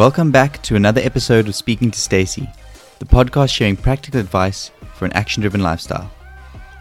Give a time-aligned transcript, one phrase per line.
[0.00, 2.48] Welcome back to another episode of Speaking to Stacy,
[3.00, 6.10] the podcast sharing practical advice for an action-driven lifestyle.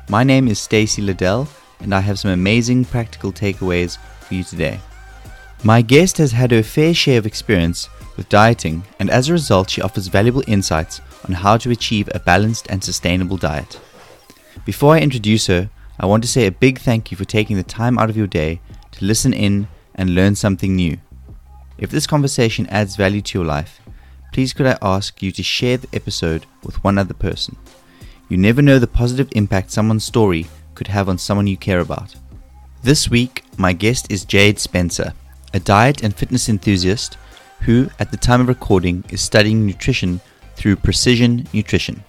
[0.08, 1.46] My name is Stacy Liddell,
[1.82, 4.80] and I have some amazing practical takeaways for you today.
[5.66, 9.70] My guest has had her fair share of experience with dieting, and as a result,
[9.70, 13.82] she offers valuable insights on how to achieve a balanced and sustainable diet.
[14.64, 17.64] Before I introduce her, I want to say a big thank you for taking the
[17.64, 18.62] time out of your day
[18.94, 20.98] to listen in and learn something new.
[21.80, 23.80] If this conversation adds value to your life,
[24.34, 27.56] please could I ask you to share the episode with one other person.
[28.28, 32.14] You never know the positive impact someone's story could have on someone you care about.
[32.84, 35.14] This week, my guest is Jade Spencer,
[35.54, 37.18] a diet and fitness enthusiast
[37.62, 40.20] who, at the time of recording, is studying nutrition
[40.56, 42.04] through Precision Nutrition.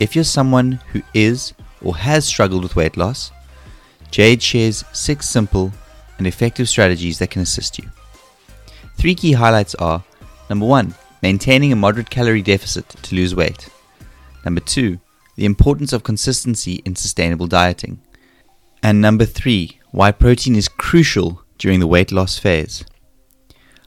[0.00, 3.30] If you're someone who is or has struggled with weight loss,
[4.10, 5.72] Jade shares six simple
[6.18, 7.88] and effective strategies that can assist you.
[8.96, 10.04] Three key highlights are
[10.48, 13.68] number one, maintaining a moderate calorie deficit to lose weight.
[14.44, 14.98] Number two,
[15.36, 18.00] the importance of consistency in sustainable dieting.
[18.82, 22.84] And number three, why protein is crucial during the weight loss phase.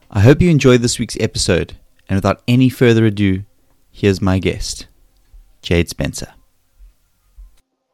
[0.09, 3.43] I hope you enjoyed this week's episode, and without any further ado,
[3.91, 4.87] here's my guest,
[5.61, 6.33] Jade Spencer.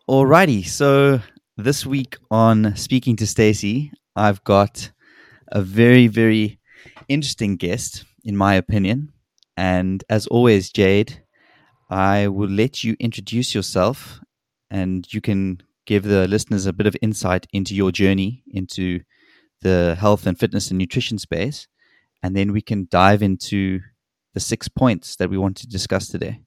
[0.07, 1.21] Alrighty, so
[1.57, 4.91] this week on Speaking to Stacy, I've got
[5.47, 6.59] a very, very
[7.13, 9.11] interesting guest, in my opinion.
[9.57, 11.23] And as always, Jade,
[11.89, 14.19] I will let you introduce yourself
[14.69, 19.01] and you can give the listeners a bit of insight into your journey into
[19.61, 21.67] the health and fitness and nutrition space.
[22.23, 23.81] And then we can dive into
[24.33, 26.41] the six points that we want to discuss today.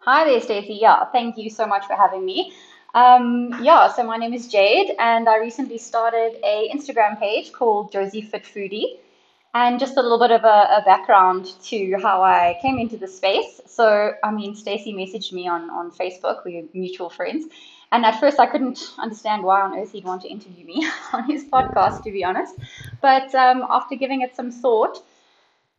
[0.00, 0.78] Hi there, Stacy.
[0.80, 2.52] Yeah, thank you so much for having me.
[2.94, 7.92] Um, yeah, so my name is Jade, and I recently started a Instagram page called
[7.92, 8.98] Jozi Fit Foodie.
[9.54, 13.08] And just a little bit of a, a, background to how I came into the
[13.08, 13.60] space.
[13.66, 17.46] So, I mean, Stacy messaged me on, on Facebook, we're mutual friends.
[17.90, 21.24] And at first, I couldn't understand why on earth he'd want to interview me on
[21.24, 22.56] his podcast, to be honest.
[23.00, 25.02] But um, after giving it some thought,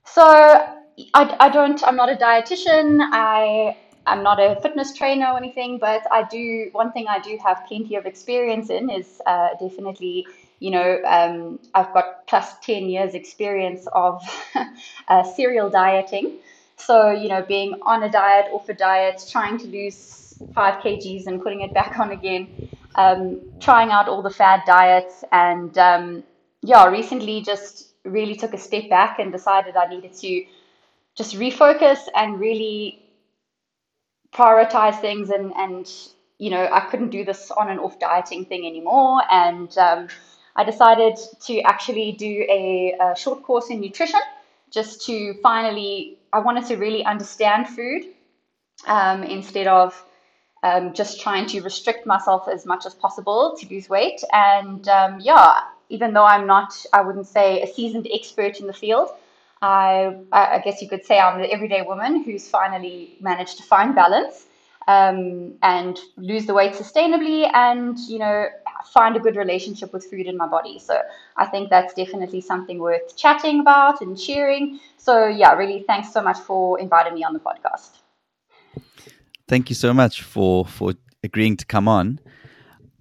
[0.03, 2.99] so I, I don't, I'm not a dietitian.
[3.11, 3.77] I
[4.09, 6.69] I'm not a fitness trainer or anything, but I do.
[6.71, 10.25] One thing I do have plenty of experience in is uh, definitely,
[10.59, 14.21] you know, um, I've got plus ten years experience of
[15.07, 16.39] uh, serial dieting.
[16.77, 21.27] So you know, being on a diet, off a diet, trying to lose five kgs
[21.27, 26.23] and putting it back on again, um, trying out all the fad diets, and um,
[26.61, 30.45] yeah, recently just really took a step back and decided I needed to
[31.15, 33.01] just refocus and really
[34.31, 35.91] prioritize things and and
[36.37, 40.07] you know I couldn't do this on and off dieting thing anymore and um,
[40.55, 44.19] I decided to actually do a, a, short course in nutrition
[44.71, 48.03] just to finally I wanted to really understand food
[48.87, 50.03] um, instead of
[50.63, 54.21] um, just trying to restrict myself as much as possible to lose weight.
[54.33, 58.73] And um, yeah even though I'm not I wouldn't say a seasoned expert in the
[58.73, 59.09] field
[59.61, 63.93] I, I guess you could say I'm the everyday woman who's finally managed to find
[63.93, 64.45] balance
[64.87, 68.47] um, and lose the weight sustainably and, you know,
[68.85, 70.79] find a good relationship with food in my body.
[70.79, 71.01] So
[71.37, 74.79] I think that's definitely something worth chatting about and sharing.
[74.97, 77.91] So, yeah, really thanks so much for inviting me on the podcast.
[79.47, 82.19] Thank you so much for, for agreeing to come on.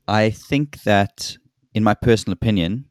[0.07, 1.37] I think that,
[1.75, 2.87] in my personal opinion,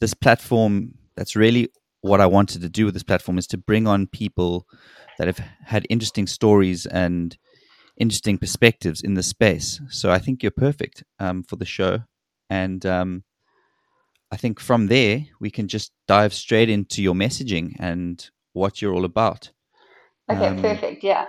[0.00, 1.68] this platform that's really
[2.00, 4.66] what I wanted to do with this platform is to bring on people
[5.18, 7.36] that have had interesting stories and
[7.96, 9.80] interesting perspectives in the space.
[9.90, 12.04] So I think you're perfect um, for the show,
[12.50, 13.24] and um,
[14.30, 18.94] I think from there we can just dive straight into your messaging and what you're
[18.94, 19.50] all about.
[20.30, 21.02] Okay, um, perfect.
[21.02, 21.26] Yeah.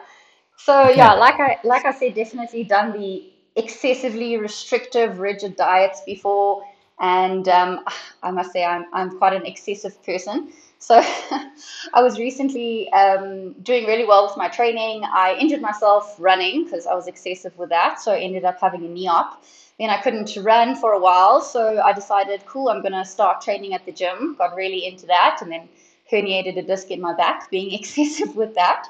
[0.58, 0.98] So okay.
[0.98, 6.64] yeah, like I like I said, definitely done the excessively restrictive, rigid diets before
[7.00, 7.80] and um,
[8.24, 10.52] I must say I'm, I'm quite an excessive person.
[10.80, 10.96] So
[11.94, 15.04] I was recently um, doing really well with my training.
[15.06, 18.86] I injured myself running because I was excessive with that, so I ended up having
[18.86, 19.44] a knee op.
[19.80, 23.42] Then I couldn't run for a while, so I decided, cool, I'm going to start
[23.42, 24.36] training at the gym.
[24.38, 25.70] Got really into that, and then
[26.12, 28.88] herniated a disc in my back, being excessive with that.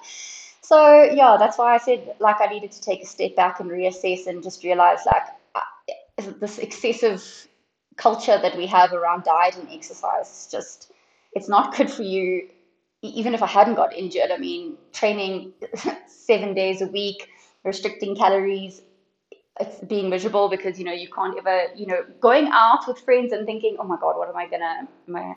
[0.62, 3.71] So yeah, that's why I said like I needed to take a step back and
[3.71, 7.47] reassess and just realize like this excessive
[7.95, 10.27] culture that we have around diet and exercise.
[10.27, 10.91] is just
[11.33, 12.50] it's not good for you.
[13.01, 15.53] Even if I hadn't got injured, I mean, training
[16.07, 17.30] seven days a week,
[17.63, 18.81] restricting calories,
[19.59, 23.33] it's being miserable because you know you can't ever, you know, going out with friends
[23.33, 25.35] and thinking, oh my god, what am I gonna, am I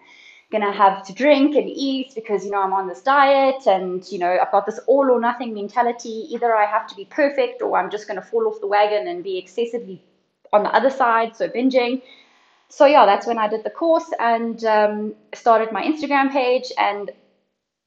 [0.51, 4.19] gonna have to drink and eat because you know I'm on this diet and you
[4.19, 6.29] know I've got this all or nothing mentality.
[6.31, 9.25] Either I have to be perfect or I'm just gonna fall off the wagon and
[9.25, 10.03] be excessively
[10.53, 12.01] on the other side, so binging.
[12.69, 16.73] So yeah, that's when I did the course and um, started my Instagram page.
[16.79, 17.11] And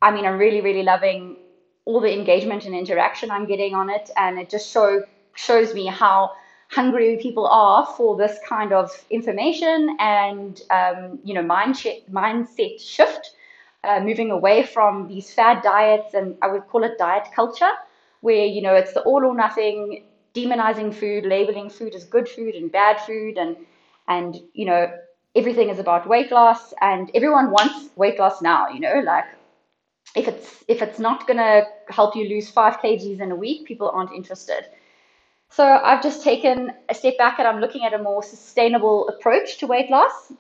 [0.02, 1.38] I mean, I'm really, really loving
[1.86, 5.02] all the engagement and interaction I'm getting on it, and it just show
[5.36, 6.32] shows me how
[6.72, 12.80] hungry people are for this kind of information and um, you know mind sh- mindset
[12.80, 13.32] shift,
[13.84, 17.72] uh, moving away from these fad diets and I would call it diet culture,
[18.22, 20.04] where you know it's the all or nothing,
[20.34, 23.58] demonizing food, labeling food as good food and bad food, and
[24.08, 24.88] and you know
[25.36, 28.68] everything is about weight loss, and everyone wants weight loss now.
[28.70, 29.26] You know, like
[30.16, 33.90] if it's if it's not gonna help you lose five kgs in a week, people
[33.94, 34.66] aren't interested.
[35.56, 39.58] So I've just taken a step back and I'm looking at a more sustainable approach
[39.60, 40.34] to weight loss.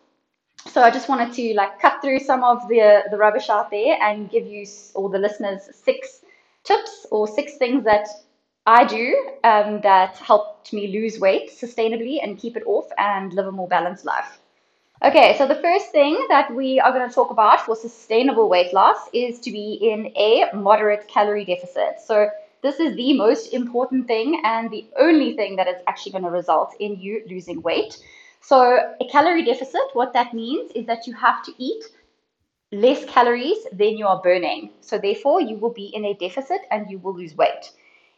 [0.67, 3.97] So I just wanted to like cut through some of the the rubbish out there
[4.01, 6.21] and give you all the listeners six
[6.65, 8.09] tips or six things that
[8.65, 9.05] I do
[9.45, 13.69] um, that helped me lose weight sustainably and keep it off and live a more
[13.69, 14.39] balanced life.
[15.01, 18.73] Okay, so the first thing that we are going to talk about for sustainable weight
[18.73, 22.01] loss is to be in a moderate calorie deficit.
[22.05, 22.29] So
[22.61, 26.29] this is the most important thing and the only thing that is actually going to
[26.29, 27.97] result in you losing weight.
[28.41, 31.83] So, a calorie deficit, what that means is that you have to eat
[32.71, 34.71] less calories than you are burning.
[34.81, 37.71] So, therefore, you will be in a deficit and you will lose weight.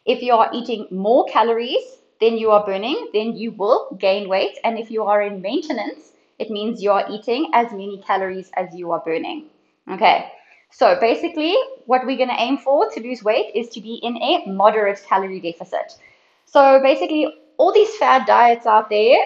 [0.04, 4.58] If you are eating more calories than you are burning, then you will gain weight.
[4.64, 8.74] And if you are in maintenance, it means you are eating as many calories as
[8.74, 9.46] you are burning.
[9.90, 10.30] Okay.
[10.70, 11.56] So basically,
[11.86, 15.02] what we're going to aim for to lose weight is to be in a moderate
[15.08, 15.98] calorie deficit.
[16.44, 17.26] So basically,
[17.56, 19.18] all these fad diets out there,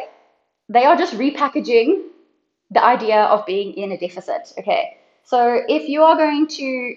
[0.68, 2.04] they are just repackaging
[2.70, 4.52] the idea of being in a deficit.
[4.58, 4.96] Okay.
[5.24, 6.96] So if you are going to,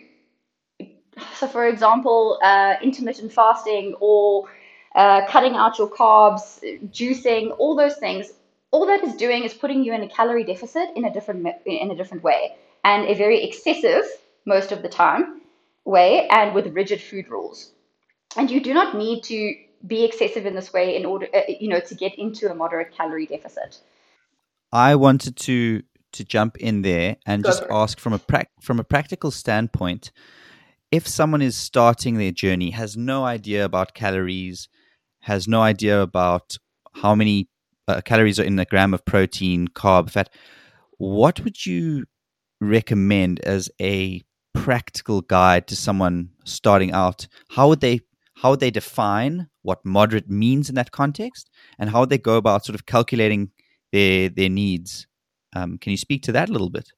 [1.35, 4.49] so for example, uh, intermittent fasting or
[4.95, 8.31] uh, cutting out your carbs, juicing, all those things,
[8.71, 11.91] all that is doing is putting you in a calorie deficit in a different in
[11.91, 14.05] a different way and a very excessive
[14.45, 15.41] most of the time
[15.85, 17.71] way and with rigid food rules.
[18.37, 19.55] And you do not need to
[19.85, 22.95] be excessive in this way in order, uh, you know, to get into a moderate
[22.95, 23.79] calorie deficit.
[24.71, 25.83] I wanted to
[26.13, 30.11] to jump in there and Go just ask from a pra- from a practical standpoint,
[30.91, 34.69] if someone is starting their journey, has no idea about calories,
[35.21, 36.57] has no idea about
[36.93, 37.49] how many
[37.87, 40.29] uh, calories are in a gram of protein, carb, fat,
[40.97, 42.05] what would you
[42.61, 44.21] recommend as a
[44.55, 47.27] practical guide to someone starting out?
[47.49, 48.01] How would they
[48.41, 51.49] how would they define what moderate means in that context,
[51.79, 53.51] and how would they go about sort of calculating
[53.91, 55.07] their their needs?
[55.55, 56.91] Um, can you speak to that a little bit?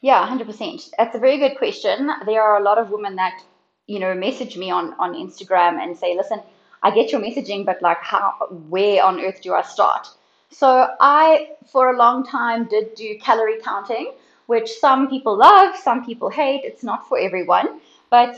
[0.00, 0.90] Yeah, hundred percent.
[0.98, 2.10] That's a very good question.
[2.26, 3.42] There are a lot of women that
[3.86, 6.40] you know message me on on Instagram and say, "Listen,
[6.82, 8.32] I get your messaging, but like, how?
[8.68, 10.08] Where on earth do I start?"
[10.52, 14.12] So I, for a long time, did do calorie counting
[14.50, 16.62] which some people love, some people hate.
[16.64, 17.80] It's not for everyone.
[18.10, 18.34] But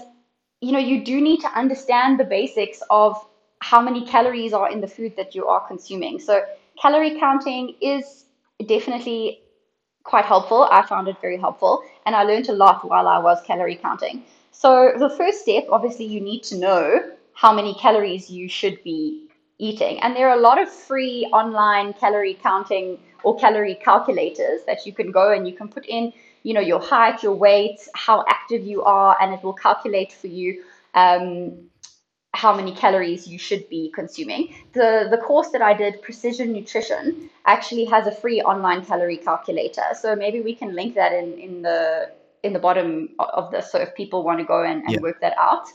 [0.60, 3.16] you know, you do need to understand the basics of
[3.60, 6.18] how many calories are in the food that you are consuming.
[6.18, 6.44] So
[6.80, 8.26] calorie counting is
[8.66, 9.40] definitely
[10.04, 10.68] quite helpful.
[10.70, 14.24] I found it very helpful and I learned a lot while I was calorie counting.
[14.50, 19.28] So the first step, obviously, you need to know how many calories you should be
[19.58, 19.98] eating.
[20.00, 24.92] And there are a lot of free online calorie counting or calorie calculators that you
[24.92, 26.12] can go and you can put in,
[26.42, 30.26] you know, your height, your weight, how active you are, and it will calculate for
[30.26, 30.62] you
[30.94, 31.68] um,
[32.34, 34.54] how many calories you should be consuming.
[34.72, 39.84] The the course that I did, Precision Nutrition, actually has a free online calorie calculator.
[39.94, 42.10] So maybe we can link that in in the
[42.42, 43.70] in the bottom of this.
[43.70, 45.00] So if people want to go and, and yeah.
[45.00, 45.68] work that out.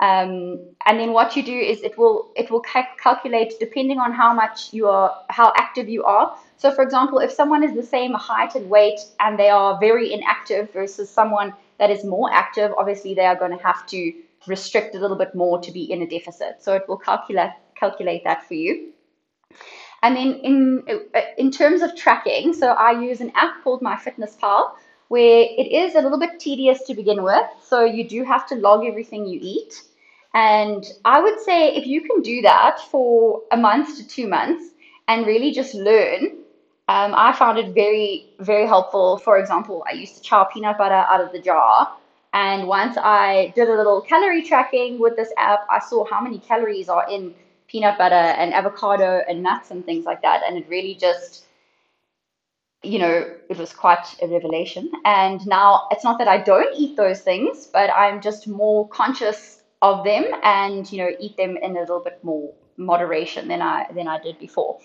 [0.00, 4.12] Um, and then what you do is it will it will ca- calculate depending on
[4.12, 6.36] how much you are how active you are.
[6.62, 10.12] So for example, if someone is the same height and weight and they are very
[10.12, 14.12] inactive versus someone that is more active, obviously they are going to have to
[14.46, 16.62] restrict a little bit more to be in a deficit.
[16.62, 18.92] So it will calculate calculate that for you.
[20.04, 20.84] And then in
[21.36, 24.70] in terms of tracking, so I use an app called MyFitnessPal
[25.08, 27.48] where it is a little bit tedious to begin with.
[27.60, 29.82] So you do have to log everything you eat.
[30.32, 34.70] And I would say if you can do that for a month to two months
[35.08, 36.38] and really just learn,
[36.88, 39.18] um, I found it very, very helpful.
[39.18, 41.88] For example, I used to chow peanut butter out of the jar.
[42.34, 46.38] And once I did a little calorie tracking with this app, I saw how many
[46.40, 47.34] calories are in
[47.68, 50.42] peanut butter and avocado and nuts and things like that.
[50.46, 51.44] And it really just
[52.82, 54.90] you know, it was quite a revelation.
[55.04, 59.62] And now it's not that I don't eat those things, but I'm just more conscious
[59.82, 63.86] of them and, you know, eat them in a little bit more moderation than I
[63.94, 64.78] than I did before.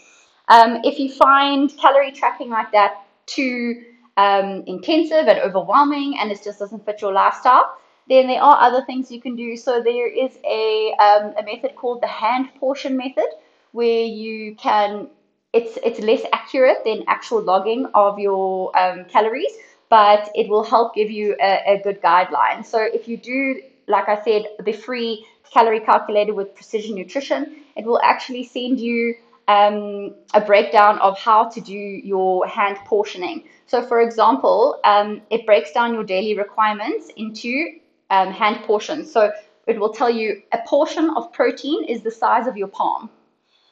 [0.49, 3.83] Um, if you find calorie tracking like that too
[4.17, 7.77] um, intensive and overwhelming and it just doesn't fit your lifestyle,
[8.07, 9.57] then there are other things you can do.
[9.57, 13.27] So there is a, um, a method called the hand portion method
[13.73, 15.09] where you can
[15.53, 19.51] it's it's less accurate than actual logging of your um, calories,
[19.89, 22.65] but it will help give you a, a good guideline.
[22.65, 27.85] So if you do, like I said, the free calorie calculator with precision nutrition, it
[27.85, 29.15] will actually send you
[29.47, 33.43] um, a breakdown of how to do your hand portioning.
[33.65, 39.11] So, for example, um, it breaks down your daily requirements into um, hand portions.
[39.11, 39.31] So,
[39.67, 43.09] it will tell you a portion of protein is the size of your palm.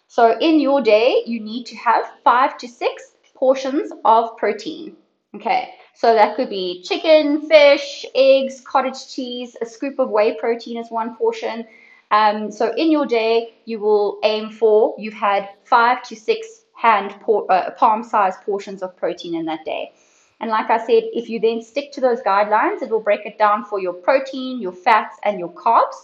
[0.07, 4.97] So, in your day, you need to have five to six portions of protein.
[5.35, 10.77] Okay, so that could be chicken, fish, eggs, cottage cheese, a scoop of whey protein
[10.77, 11.65] is one portion.
[12.11, 17.15] Um, so in your day, you will aim for you've had five to six hand
[17.21, 19.93] por- uh, palm sized portions of protein in that day.
[20.39, 23.37] And like I said, if you then stick to those guidelines, it will break it
[23.37, 25.95] down for your protein, your fats, and your carbs.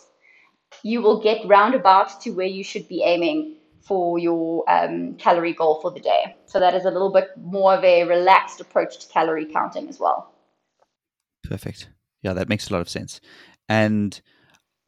[0.84, 5.81] You will get roundabout to where you should be aiming for your um, calorie goal
[5.81, 6.36] for the day.
[6.46, 10.00] So that is a little bit more of a relaxed approach to calorie counting as
[10.00, 10.31] well.
[11.43, 11.89] Perfect.
[12.22, 13.20] Yeah, that makes a lot of sense.
[13.67, 14.22] And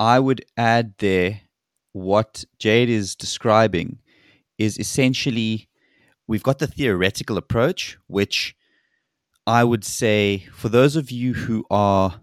[0.03, 1.39] I would add there
[1.93, 3.99] what Jade is describing
[4.57, 5.69] is essentially
[6.27, 8.53] we've got the theoretical approach, which
[9.47, 12.19] I would say for those of you who are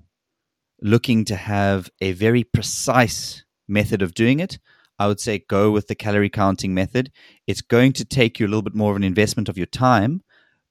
[0.82, 4.58] looking to have a very precise method of doing it,
[4.98, 7.10] I would say go with the calorie counting method.
[7.46, 10.22] It's going to take you a little bit more of an investment of your time.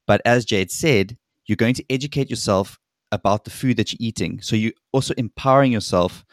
[0.05, 2.77] But as Jade said, you're going to educate yourself
[3.11, 4.41] about the food that you're eating.
[4.41, 6.23] So you're also empowering yourself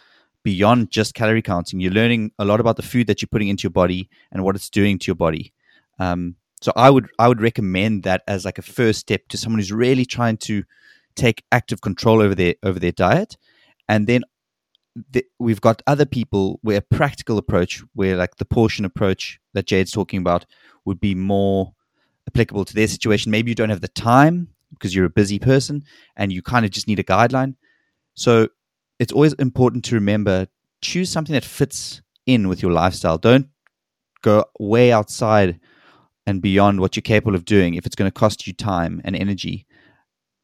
[0.47, 1.81] beyond just calorie counting.
[1.81, 4.55] You're learning a lot about the food that you're putting into your body and what
[4.55, 5.53] it's doing to your body.
[5.99, 9.59] Um, so I would I would recommend that as like a first step to someone
[9.59, 10.63] who's really trying to
[11.17, 13.37] take active control over their over their diet,
[13.89, 14.23] and then
[15.11, 19.67] the, we've got other people where a practical approach, where like the portion approach that
[19.67, 20.47] Jade's talking about,
[20.85, 21.73] would be more
[22.29, 23.33] applicable to their situation.
[23.33, 25.83] Maybe you don't have the time because you're a busy person
[26.15, 27.57] and you kind of just need a guideline.
[28.15, 28.49] So
[28.99, 30.47] it's always important to remember
[30.83, 33.19] choose something that fits in with your lifestyle.
[33.19, 33.49] Don't
[34.23, 35.61] go way outside
[36.27, 39.15] and beyond what you're capable of doing if it's going to cost you time and
[39.15, 39.67] energy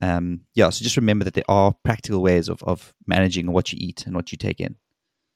[0.02, 3.78] um, yeah, so just remember that there are practical ways of, of managing what you
[3.80, 4.74] eat and what you take in.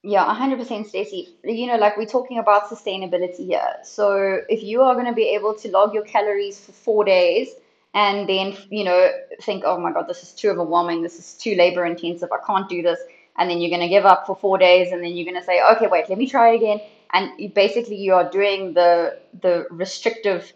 [0.03, 1.37] Yeah, 100% Stacy.
[1.43, 3.75] You know, like we're talking about sustainability here.
[3.83, 7.49] So if you are going to be able to log your calories for four days
[7.97, 9.09] and then, you know,
[9.41, 11.01] think, oh my God, this is too overwhelming.
[11.01, 12.29] This is too labor intensive.
[12.31, 12.99] I can't do this.
[13.39, 15.43] And then you're going to give up for four days and then you're going to
[15.43, 16.79] say, okay, wait, let me try again.
[17.13, 20.53] And basically you are doing the, the restrictive,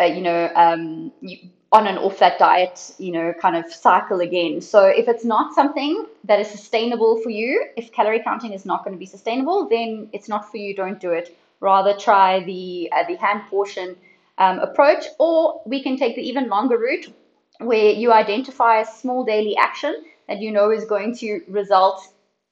[0.00, 1.38] uh, you know, um, you,
[1.72, 4.60] on and off that diet, you know, kind of cycle again.
[4.60, 8.84] So if it's not something that is sustainable for you, if calorie counting is not
[8.84, 10.72] going to be sustainable, then it's not for you.
[10.72, 11.36] Don't do it.
[11.58, 13.96] Rather try the uh, the hand portion
[14.38, 17.12] um, approach, or we can take the even longer route
[17.58, 22.08] where you identify a small daily action that you know is going to result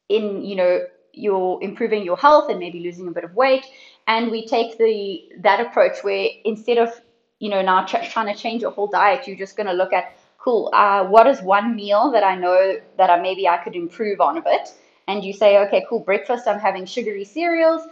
[0.09, 0.81] in you know
[1.13, 3.67] you're improving your health and maybe losing a bit of weight
[4.07, 7.01] and we take the that approach where instead of
[7.41, 10.15] you know, now trying to change your whole diet, you're just going to look at,
[10.39, 14.21] cool, uh, what is one meal that I know that I, maybe I could improve
[14.21, 14.75] on a bit?
[15.09, 17.83] And you say, okay, cool, breakfast, I'm having sugary cereals.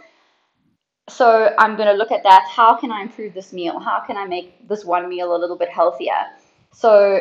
[1.09, 2.47] So I'm going to look at that.
[2.49, 3.79] How can I improve this meal?
[3.79, 6.27] How can I make this one meal a little bit healthier?
[6.73, 7.19] So,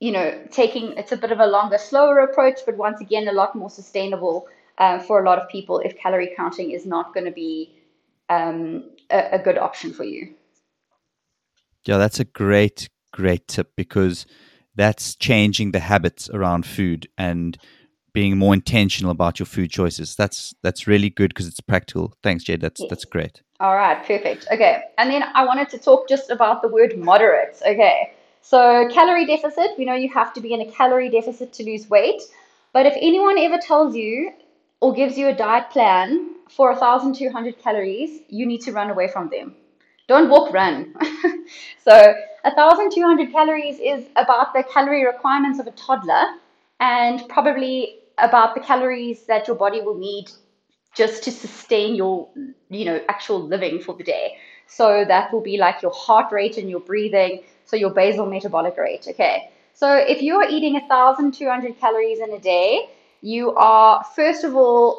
[0.00, 3.32] you know, taking it's a bit of a longer, slower approach, but once again, a
[3.32, 4.46] lot more sustainable
[4.78, 7.74] um, for a lot of people if calorie counting is not going to be
[8.28, 10.34] um, a, a good option for you.
[11.86, 14.26] Yeah, that's a great, great tip because
[14.74, 17.56] that's changing the habits around food and
[18.14, 20.16] being more intentional about your food choices.
[20.16, 22.14] That's that's really good because it's practical.
[22.22, 22.62] Thanks, Jade.
[22.62, 22.88] That's yes.
[22.88, 23.42] that's great.
[23.60, 24.46] All right, perfect.
[24.50, 27.60] Okay, and then I wanted to talk just about the word moderate.
[27.66, 29.70] Okay, so calorie deficit.
[29.76, 32.22] We know you have to be in a calorie deficit to lose weight.
[32.72, 34.32] But if anyone ever tells you
[34.80, 39.28] or gives you a diet plan for 1,200 calories, you need to run away from
[39.28, 39.54] them
[40.06, 40.94] don't walk, run.
[41.84, 46.24] so 1,200 calories is about the calorie requirements of a toddler
[46.80, 50.30] and probably about the calories that your body will need
[50.94, 52.28] just to sustain your,
[52.70, 54.36] you know, actual living for the day.
[54.66, 58.76] So that will be like your heart rate and your breathing, so your basal metabolic
[58.76, 59.06] rate.
[59.10, 62.88] Okay, so if you are eating 1,200 calories in a day,
[63.22, 64.98] you are first of all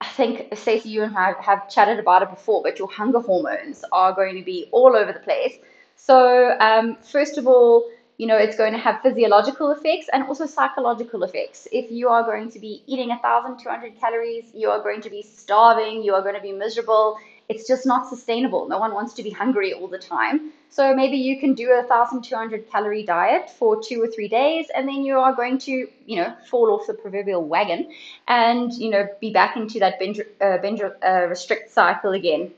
[0.00, 3.84] I think Stacy, you and I have chatted about it before, but your hunger hormones
[3.92, 5.58] are going to be all over the place.
[5.96, 7.84] So, um, first of all,
[8.16, 11.66] you know, it's going to have physiological effects and also psychological effects.
[11.72, 16.02] If you are going to be eating 1,200 calories, you are going to be starving,
[16.02, 17.18] you are going to be miserable.
[17.48, 18.68] It's just not sustainable.
[18.68, 20.52] No one wants to be hungry all the time.
[20.70, 24.88] So maybe you can do a 1,200 calorie diet for two or three days, and
[24.88, 27.92] then you are going to, you know, fall off the proverbial wagon
[28.28, 32.52] and, you know, be back into that binge, uh, binge uh, restrict cycle again.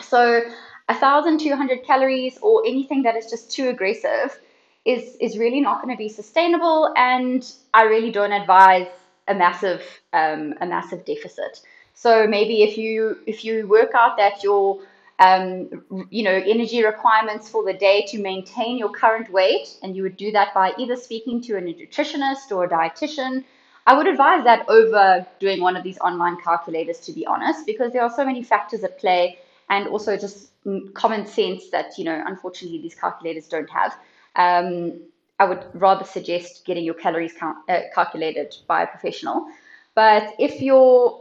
[0.00, 0.42] So
[0.88, 4.38] 1,200 calories or anything that is just too aggressive
[4.84, 8.88] is is really not going to be sustainable, and I really don't advise
[9.28, 11.60] a massive um, a massive deficit.
[11.94, 14.80] So maybe if you if you work out that your
[15.18, 20.02] um, you know energy requirements for the day to maintain your current weight, and you
[20.02, 23.44] would do that by either speaking to a nutritionist or a dietitian.
[23.84, 27.92] I would advise that over doing one of these online calculators, to be honest, because
[27.92, 29.38] there are so many factors at play,
[29.70, 30.48] and also just
[30.94, 33.96] common sense that you know unfortunately these calculators don't have
[34.36, 35.00] um,
[35.38, 39.46] I would rather suggest getting your calories count, uh, calculated by a professional.
[39.94, 41.20] But if your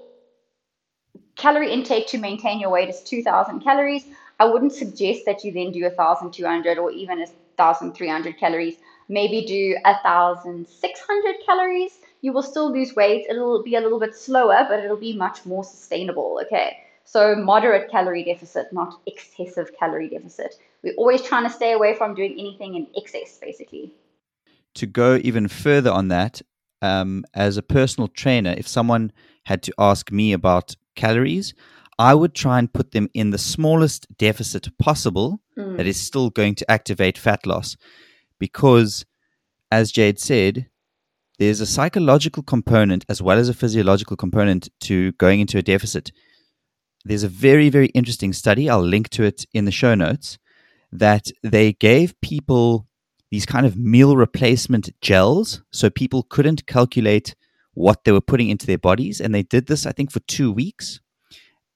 [1.35, 4.05] calorie intake to maintain your weight is 2,000 calories,
[4.39, 8.75] I wouldn't suggest that you then do 1,200 or even 1,300 calories.
[9.09, 11.99] Maybe do 1,600 calories.
[12.21, 13.25] You will still lose weight.
[13.29, 16.39] It'll be a little bit slower, but it'll be much more sustainable.
[16.45, 16.77] Okay.
[17.03, 20.55] So moderate calorie deficit, not excessive calorie deficit.
[20.83, 23.93] We're always trying to stay away from doing anything in excess, basically.
[24.75, 26.41] To go even further on that,
[26.81, 29.11] um, as a personal trainer, if someone
[29.43, 31.53] had to ask me about calories,
[31.99, 35.77] I would try and put them in the smallest deficit possible mm.
[35.77, 37.77] that is still going to activate fat loss.
[38.39, 39.05] Because,
[39.71, 40.67] as Jade said,
[41.37, 46.11] there's a psychological component as well as a physiological component to going into a deficit.
[47.05, 48.69] There's a very, very interesting study.
[48.69, 50.39] I'll link to it in the show notes
[50.91, 52.87] that they gave people
[53.31, 57.33] these kind of meal replacement gels so people couldn't calculate
[57.73, 59.21] what they were putting into their bodies.
[59.21, 60.99] And they did this, I think, for two weeks.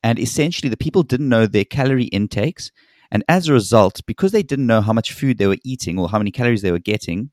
[0.03, 2.71] And essentially, the people didn't know their calorie intakes.
[3.09, 6.09] And as a result, because they didn't know how much food they were eating or
[6.09, 7.31] how many calories they were getting,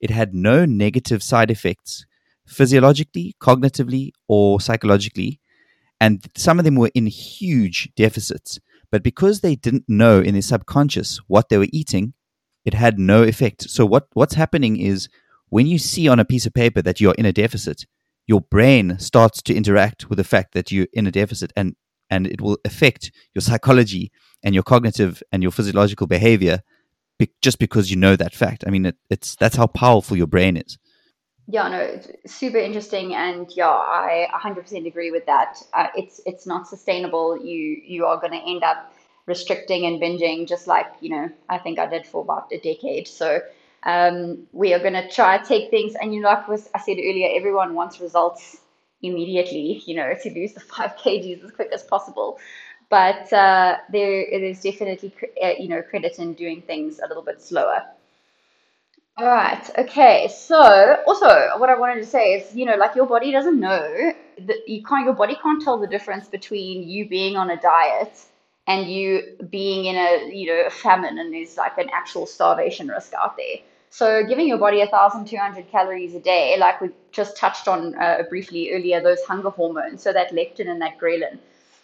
[0.00, 2.06] it had no negative side effects
[2.46, 5.40] physiologically, cognitively, or psychologically.
[6.00, 8.60] And some of them were in huge deficits.
[8.96, 12.14] But because they didn't know in their subconscious what they were eating,
[12.64, 13.68] it had no effect.
[13.68, 15.10] So what, what's happening is
[15.50, 17.84] when you see on a piece of paper that you're in a deficit,
[18.26, 21.76] your brain starts to interact with the fact that you're in a deficit and
[22.08, 24.10] and it will affect your psychology
[24.42, 26.62] and your cognitive and your physiological behavior
[27.18, 28.64] be- just because you know that fact.
[28.66, 30.78] I mean, it, it's that's how powerful your brain is.
[31.48, 35.62] Yeah, no, super interesting, and yeah, I 100% agree with that.
[35.72, 37.38] Uh, it's it's not sustainable.
[37.38, 38.92] You you are going to end up
[39.26, 43.06] restricting and binging, just like you know I think I did for about a decade.
[43.06, 43.40] So
[43.84, 46.80] um, we are going to try to take things, and you know, like was I
[46.80, 48.56] said earlier, everyone wants results
[49.02, 49.82] immediately.
[49.86, 52.38] You know, to lose the five kgs as quick as possible.
[52.88, 54.24] But uh, there,
[54.62, 57.82] definitely uh, you know credit in doing things a little bit slower.
[59.18, 59.68] All right.
[59.78, 60.28] Okay.
[60.28, 64.12] So, also, what I wanted to say is, you know, like your body doesn't know
[64.40, 65.06] that you can't.
[65.06, 68.12] Your body can't tell the difference between you being on a diet
[68.66, 72.88] and you being in a, you know, a famine, and there's like an actual starvation
[72.88, 73.56] risk out there.
[73.88, 78.70] So, giving your body 1,200 calories a day, like we just touched on uh, briefly
[78.72, 81.38] earlier, those hunger hormones, so that leptin and that ghrelin.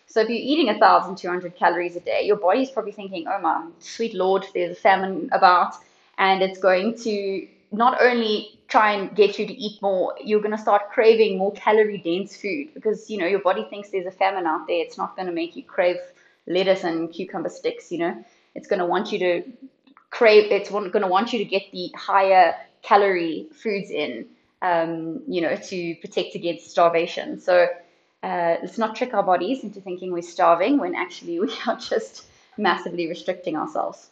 [0.07, 4.13] So, if you're eating 1,200 calories a day, your body's probably thinking, oh my sweet
[4.13, 5.77] lord, there's a famine about
[6.19, 10.57] and it's going to not only try and get you to eat more, you're going
[10.57, 14.11] to start craving more calorie dense food because you know your body thinks there's a
[14.11, 14.79] famine out there.
[14.79, 15.97] It's not going to make you crave
[16.47, 17.91] lettuce and cucumber sticks.
[17.91, 19.43] You know, it's going to want you to
[20.11, 20.51] crave.
[20.53, 24.27] It's going to want you to get the higher calorie foods in.
[24.61, 27.41] Um, you know, to protect against starvation.
[27.41, 27.67] So
[28.23, 32.27] uh, let's not trick our bodies into thinking we're starving when actually we are just
[32.57, 34.09] massively restricting ourselves.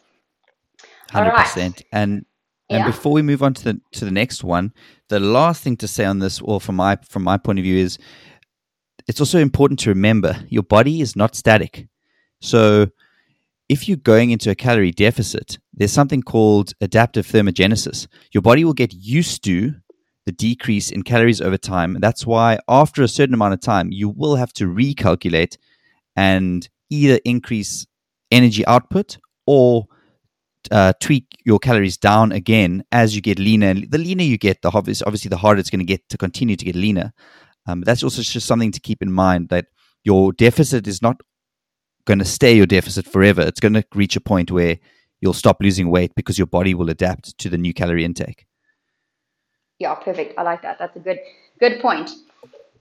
[1.11, 1.83] Hundred percent.
[1.91, 2.25] And
[2.69, 2.87] and yeah.
[2.87, 4.73] before we move on to the to the next one,
[5.09, 7.77] the last thing to say on this, or from my from my point of view,
[7.77, 7.97] is
[9.07, 11.87] it's also important to remember your body is not static.
[12.39, 12.87] So
[13.67, 18.07] if you're going into a calorie deficit, there's something called adaptive thermogenesis.
[18.31, 19.75] Your body will get used to
[20.25, 21.97] the decrease in calories over time.
[21.99, 25.57] That's why after a certain amount of time, you will have to recalculate
[26.15, 27.87] and either increase
[28.29, 29.87] energy output or
[30.69, 33.73] uh, tweak your calories down again as you get leaner.
[33.73, 36.65] The leaner you get, the obviously the harder it's going to get to continue to
[36.65, 37.13] get leaner.
[37.67, 39.67] Um, that's also just something to keep in mind that
[40.03, 41.21] your deficit is not
[42.05, 43.41] going to stay your deficit forever.
[43.41, 44.79] It's going to reach a point where
[45.19, 48.45] you'll stop losing weight because your body will adapt to the new calorie intake.
[49.79, 50.37] Yeah, perfect.
[50.37, 50.77] I like that.
[50.79, 51.19] That's a good
[51.59, 52.11] good point.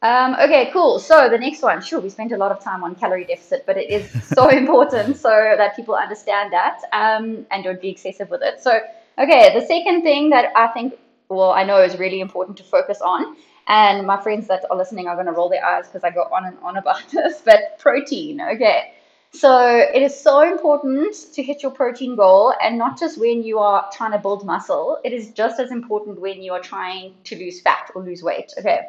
[0.02, 0.98] Um, okay, cool.
[0.98, 3.76] So the next one, sure, we spent a lot of time on calorie deficit, but
[3.76, 8.40] it is so important so that people understand that um, and don't be excessive with
[8.42, 8.60] it.
[8.60, 8.80] So,
[9.18, 10.94] okay, the second thing that I think,
[11.28, 13.36] well, I know is really important to focus on,
[13.68, 16.22] and my friends that are listening are going to roll their eyes because I go
[16.22, 18.40] on and on about this, but protein.
[18.40, 18.94] Okay.
[19.32, 23.60] So it is so important to hit your protein goal and not just when you
[23.60, 24.98] are trying to build muscle.
[25.04, 28.52] It is just as important when you are trying to lose fat or lose weight.
[28.58, 28.80] Okay.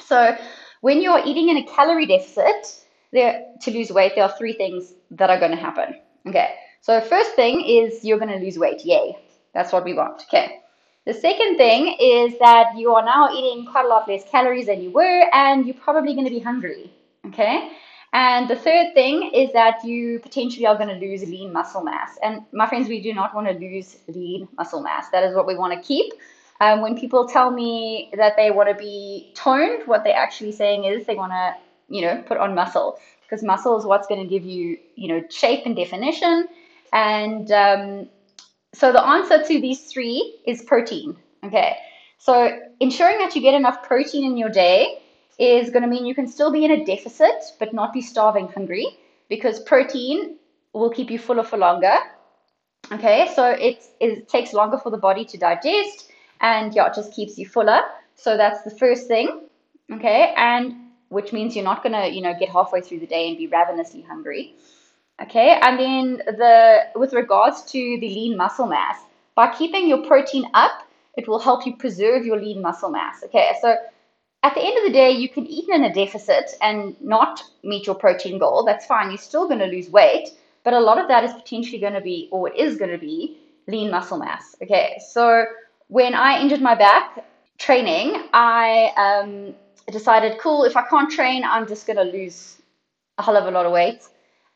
[0.00, 0.36] So
[0.80, 2.80] when you're eating in a calorie deficit,
[3.12, 5.96] there to lose weight, there are three things that are going to happen.
[6.26, 6.54] Okay.
[6.80, 8.84] So first thing is you're going to lose weight.
[8.84, 9.16] Yay.
[9.54, 10.22] That's what we want.
[10.22, 10.60] Okay.
[11.04, 14.82] The second thing is that you are now eating quite a lot less calories than
[14.82, 16.92] you were, and you're probably going to be hungry.
[17.26, 17.72] Okay.
[18.12, 22.18] And the third thing is that you potentially are going to lose lean muscle mass.
[22.22, 25.08] And my friends, we do not want to lose lean muscle mass.
[25.10, 26.12] That is what we want to keep.
[26.62, 30.84] Um, when people tell me that they want to be toned, what they're actually saying
[30.84, 31.56] is they want to,
[31.88, 35.24] you know, put on muscle because muscle is what's going to give you, you know,
[35.28, 36.46] shape and definition.
[36.92, 38.08] And um,
[38.72, 41.16] so the answer to these three is protein.
[41.42, 41.78] Okay.
[42.18, 45.02] So ensuring that you get enough protein in your day
[45.40, 48.46] is going to mean you can still be in a deficit, but not be starving
[48.46, 48.86] hungry
[49.28, 50.36] because protein
[50.74, 51.96] will keep you fuller for longer.
[52.92, 53.32] Okay.
[53.34, 56.10] So it, it takes longer for the body to digest
[56.42, 57.80] and yeah, it just keeps you fuller.
[58.16, 59.48] So that's the first thing,
[59.90, 60.74] okay, and
[61.08, 64.02] which means you're not gonna, you know, get halfway through the day and be ravenously
[64.02, 64.54] hungry,
[65.22, 65.58] okay.
[65.62, 68.98] And then the with regards to the lean muscle mass,
[69.34, 73.52] by keeping your protein up, it will help you preserve your lean muscle mass, okay.
[73.62, 73.76] So
[74.44, 77.86] at the end of the day, you can eat in a deficit and not meet
[77.86, 78.64] your protein goal.
[78.64, 79.08] That's fine.
[79.08, 80.30] You're still going to lose weight,
[80.64, 82.98] but a lot of that is potentially going to be, or it is going to
[82.98, 84.56] be, lean muscle mass.
[84.60, 85.44] Okay, so
[85.92, 87.22] when I injured my back
[87.58, 89.54] training, I um,
[89.92, 92.62] decided, cool, if I can't train, I'm just going to lose
[93.18, 94.02] a hell of a lot of weight.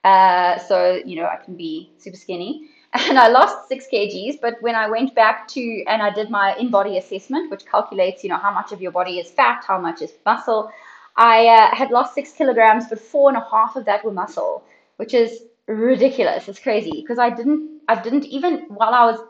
[0.02, 2.70] Uh, so, you know, I can be super skinny.
[3.10, 4.40] And I lost six kgs.
[4.40, 8.30] But when I went back to and I did my InBody assessment, which calculates, you
[8.30, 10.70] know, how much of your body is fat, how much is muscle,
[11.16, 14.64] I uh, had lost six kilograms, but four and a half of that were muscle,
[14.96, 16.48] which is ridiculous.
[16.48, 19.20] It's crazy because I didn't, I didn't even while I was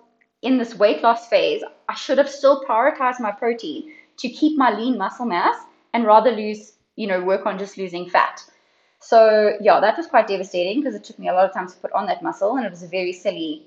[0.42, 4.70] in this weight loss phase, I should have still prioritized my protein to keep my
[4.77, 5.57] lean muscle mass
[5.92, 8.42] and rather lose, you know, work on just losing fat.
[9.01, 11.77] So, yeah, that was quite devastating because it took me a lot of time to
[11.77, 13.66] put on that muscle and it was a very silly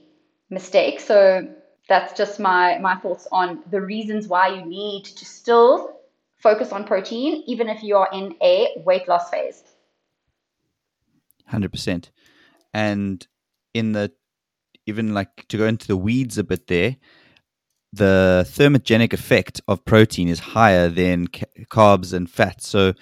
[0.50, 1.00] mistake.
[1.00, 1.48] So,
[1.88, 5.98] that's just my, my thoughts on the reasons why you need to still
[6.38, 9.64] focus on protein, even if you are in a weight loss phase.
[11.52, 12.10] 100%.
[12.74, 13.28] And
[13.74, 14.12] in the
[14.90, 16.98] even like to go into the weeds a bit there,
[17.94, 22.68] the thermogenic effect of protein is higher than ca- carbs and fats.
[22.68, 22.94] So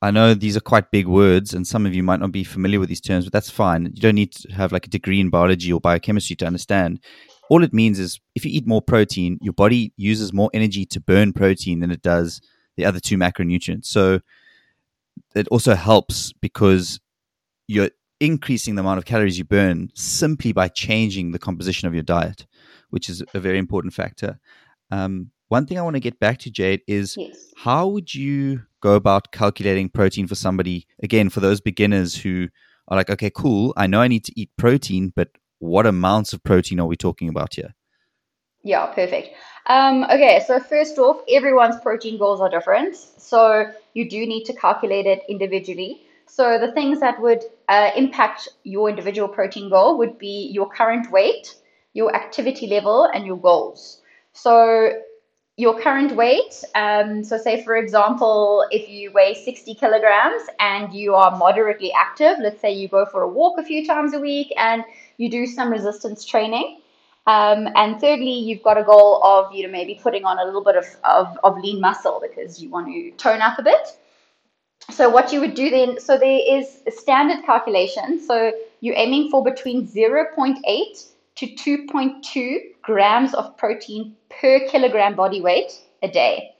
[0.00, 2.80] I know these are quite big words, and some of you might not be familiar
[2.80, 3.84] with these terms, but that's fine.
[3.84, 7.00] You don't need to have like a degree in biology or biochemistry to understand.
[7.48, 11.00] All it means is if you eat more protein, your body uses more energy to
[11.00, 12.40] burn protein than it does
[12.76, 13.86] the other two macronutrients.
[13.86, 14.20] So
[15.34, 17.00] it also helps because
[17.68, 17.90] you're
[18.22, 22.46] increasing the amount of calories you burn simply by changing the composition of your diet,
[22.90, 24.38] which is a very important factor.
[24.92, 27.52] Um, one thing I want to get back to, Jade, is yes.
[27.56, 32.48] how would you go about calculating protein for somebody, again, for those beginners who
[32.86, 36.44] are like, okay, cool, I know I need to eat protein, but what amounts of
[36.44, 37.74] protein are we talking about here?
[38.62, 39.34] Yeah, perfect.
[39.66, 42.94] Um, okay, so first off, everyone's protein goals are different.
[42.94, 46.02] So you do need to calculate it individually.
[46.34, 51.12] So the things that would uh, impact your individual protein goal would be your current
[51.12, 51.56] weight,
[51.92, 54.00] your activity level, and your goals.
[54.32, 55.02] So
[55.58, 61.14] your current weight, um, so say for example, if you weigh 60 kilograms and you
[61.14, 64.54] are moderately active, let's say you go for a walk a few times a week
[64.56, 64.84] and
[65.18, 66.80] you do some resistance training.
[67.26, 70.64] Um, and thirdly, you've got a goal of you know maybe putting on a little
[70.64, 73.98] bit of, of, of lean muscle because you want to tone up a bit
[74.90, 78.20] so what you would do then, so there is a standard calculation.
[78.20, 85.72] So you're aiming for between 0.8 to 2.2 grams of protein per kilogram body weight
[86.02, 86.50] a day.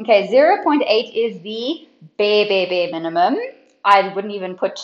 [0.00, 3.36] Okay, 0.8 is the bare, bare, bare minimum.
[3.84, 4.80] I wouldn't even put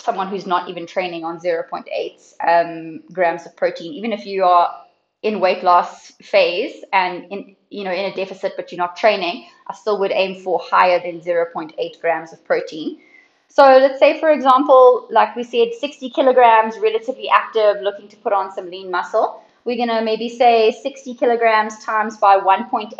[0.00, 4.85] someone who's not even training on 0.8 um, grams of protein, even if you are
[5.22, 9.46] in weight loss phase and in you know in a deficit but you're not training,
[9.66, 13.00] I still would aim for higher than 0.8 grams of protein.
[13.48, 18.32] So let's say for example, like we said, 60 kilograms, relatively active, looking to put
[18.32, 19.42] on some lean muscle.
[19.64, 22.92] We're gonna maybe say 60 kilograms times by 1.8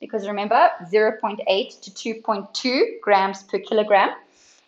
[0.00, 4.10] because remember 0.8 to 2.2 grams per kilogram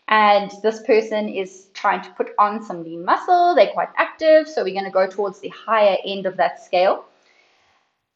[0.08, 3.54] and this person is trying to put on some lean muscle.
[3.54, 7.04] They're quite active, so we're going to go towards the higher end of that scale.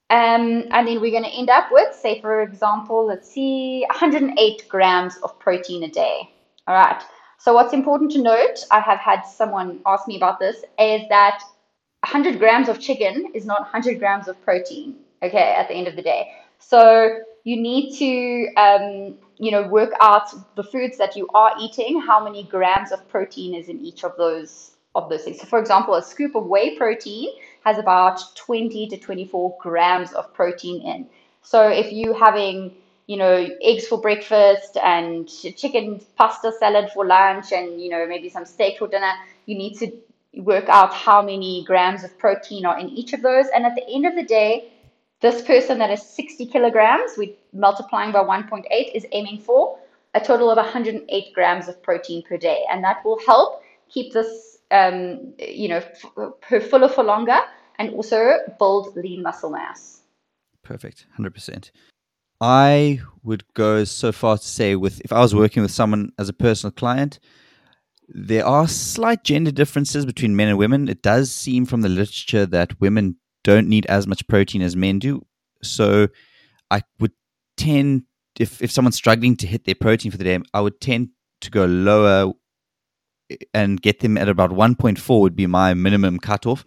[0.08, 4.68] Um, and then we're going to end up with, say, for example, let's see, 108
[4.68, 6.30] grams of protein a day.
[6.66, 7.02] All right.
[7.38, 11.42] So, what's important to note, I have had someone ask me about this, is that
[12.04, 15.96] 100 grams of chicken is not 100 grams of protein, okay, at the end of
[15.96, 16.32] the day.
[16.58, 22.00] So, you need to um, you know work out the foods that you are eating
[22.00, 25.40] how many grams of protein is in each of those of those things.
[25.40, 27.28] So for example a scoop of whey protein
[27.64, 31.08] has about 20 to 24 grams of protein in.
[31.42, 32.72] So if you having
[33.08, 38.28] you know eggs for breakfast and chicken pasta salad for lunch and you know maybe
[38.28, 39.12] some steak for dinner
[39.46, 39.90] you need to
[40.34, 43.46] work out how many grams of protein are in each of those.
[43.54, 44.71] And at the end of the day
[45.22, 49.78] this person that is 60 kilograms, we multiplying by 1.8 is aiming for
[50.14, 54.58] a total of 108 grams of protein per day, and that will help keep this,
[54.70, 55.82] um, you know,
[56.50, 57.38] f- fuller for longer,
[57.78, 60.02] and also build lean muscle mass.
[60.62, 61.72] Perfect, hundred percent.
[62.40, 66.28] I would go so far to say, with if I was working with someone as
[66.28, 67.20] a personal client,
[68.08, 70.88] there are slight gender differences between men and women.
[70.88, 74.98] It does seem from the literature that women don't need as much protein as men
[74.98, 75.24] do.
[75.62, 76.08] So
[76.70, 77.12] I would
[77.56, 78.04] tend,
[78.38, 81.10] if, if someone's struggling to hit their protein for the day, I would tend
[81.42, 82.32] to go lower
[83.30, 86.64] eh, and get them at about 1.4 would be my minimum cutoff.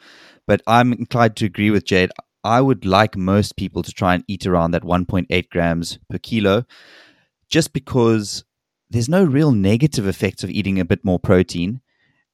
[0.48, 2.12] But I'm inclined to agree with Jade.
[2.44, 6.66] I would like most people to try and eat around that 1.8 grams per kilo
[7.50, 8.44] just because
[8.90, 11.82] there's no real negative effects of eating a bit more protein.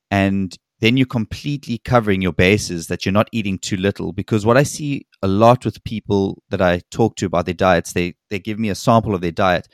[0.10, 4.12] And then you're completely covering your bases that you're not eating too little.
[4.12, 7.94] Because what I see a lot with people that I talk to about their diets,
[7.94, 9.68] they, they give me a sample of their diet.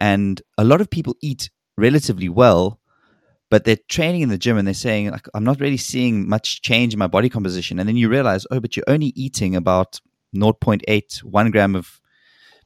[0.00, 2.80] And a lot of people eat relatively well,
[3.48, 6.62] but they're training in the gym and they're saying, like, I'm not really seeing much
[6.62, 7.78] change in my body composition.
[7.78, 10.00] And then you realize, oh, but you're only eating about
[10.34, 12.00] 0.8, one gram of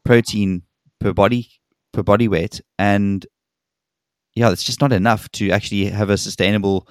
[0.04, 0.62] protein
[1.00, 1.50] per body
[1.92, 2.62] per body weight.
[2.78, 3.26] And
[4.34, 6.88] yeah, it's just not enough to actually have a sustainable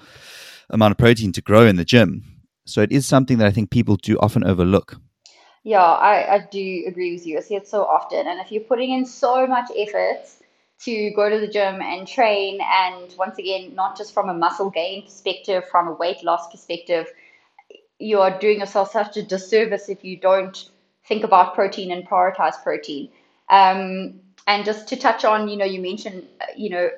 [0.72, 2.24] amount of protein to grow in the gym.
[2.64, 5.00] So it is something that I think people do often overlook.
[5.64, 7.38] Yeah, I, I do agree with you.
[7.38, 8.26] I see it so often.
[8.26, 10.24] And if you're putting in so much effort
[10.80, 14.70] to go to the gym and train, and once again, not just from a muscle
[14.70, 17.06] gain perspective, from a weight loss perspective,
[17.98, 20.70] you are doing yourself such a disservice if you don't
[21.06, 23.08] think about protein and prioritize protein.
[23.48, 26.90] Um, and just to touch on, you know, you mentioned, you know,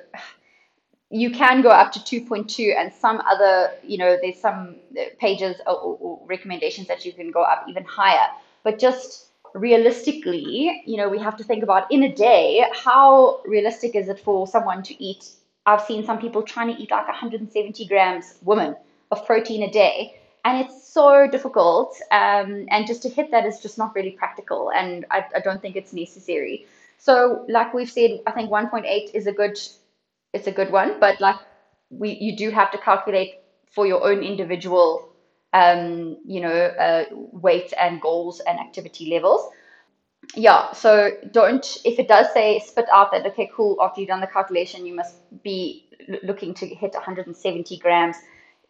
[1.15, 4.75] you can go up to 2.2 and some other you know there's some
[5.17, 8.27] pages or, or, recommendations that you can go up even higher.
[8.63, 13.95] But just realistically you know we have to think about in a day how realistic
[13.95, 15.29] is it for someone to eat?
[15.65, 18.75] I've seen some people trying to eat like 170 grams women
[19.11, 20.19] of protein a day.
[20.43, 24.71] And it's so difficult um, and just to hit that is just not really practical
[24.71, 26.67] and I, I don't think it's necessary.
[26.97, 29.57] So like we've said i think 1.8 is a good
[30.35, 30.99] it's a good one.
[30.99, 31.37] But like
[31.89, 33.35] we, you do have to calculate
[33.71, 35.09] for your own individual,
[35.53, 39.51] um, you know, uh, weight and goals and activity levels.
[40.35, 44.21] Yeah, so don't, if it does say spit out that, okay, cool, after you've done
[44.21, 45.87] the calculation, you must be
[46.23, 48.17] looking to hit 170 grams.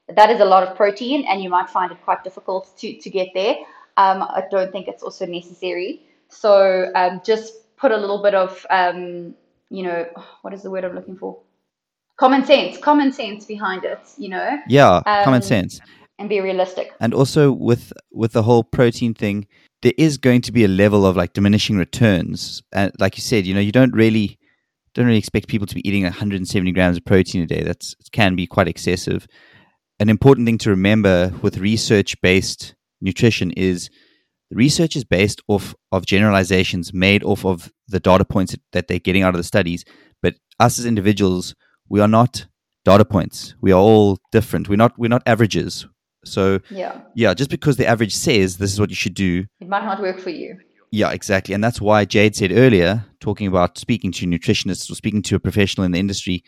[0.10, 3.10] That is a lot of protein, and you might find it quite difficult to, to
[3.10, 3.56] get there.
[3.97, 6.01] Um, I don't think it's also necessary.
[6.28, 9.34] So um, just put a little bit of, um,
[9.69, 10.06] you know,
[10.41, 11.39] what is the word I'm looking for?
[12.17, 14.58] Common sense, common sense behind it, you know?
[14.67, 15.80] Yeah, um, common sense.
[16.17, 16.93] And be realistic.
[16.99, 19.47] And also with with the whole protein thing,
[19.82, 22.63] there is going to be a level of like diminishing returns.
[22.71, 24.39] And like you said, you know, you don't really
[24.93, 27.63] don't really expect people to be eating 170 grams of protein a day.
[27.63, 29.28] That can be quite excessive.
[29.99, 33.89] An important thing to remember with research based nutrition is
[34.49, 38.99] the research is based off of generalizations made off of the data points that they're
[38.99, 39.84] getting out of the studies.
[40.21, 41.56] But us as individuals,
[41.89, 42.45] we are not
[42.84, 43.56] data points.
[43.62, 44.69] We are all different.
[44.69, 45.86] We're not we're not averages.
[46.24, 47.34] So yeah, yeah.
[47.34, 50.19] Just because the average says this is what you should do, it might not work
[50.19, 50.58] for you.
[50.91, 55.21] Yeah, exactly, and that's why Jade said earlier, talking about speaking to nutritionists or speaking
[55.24, 56.43] to a professional in the industry.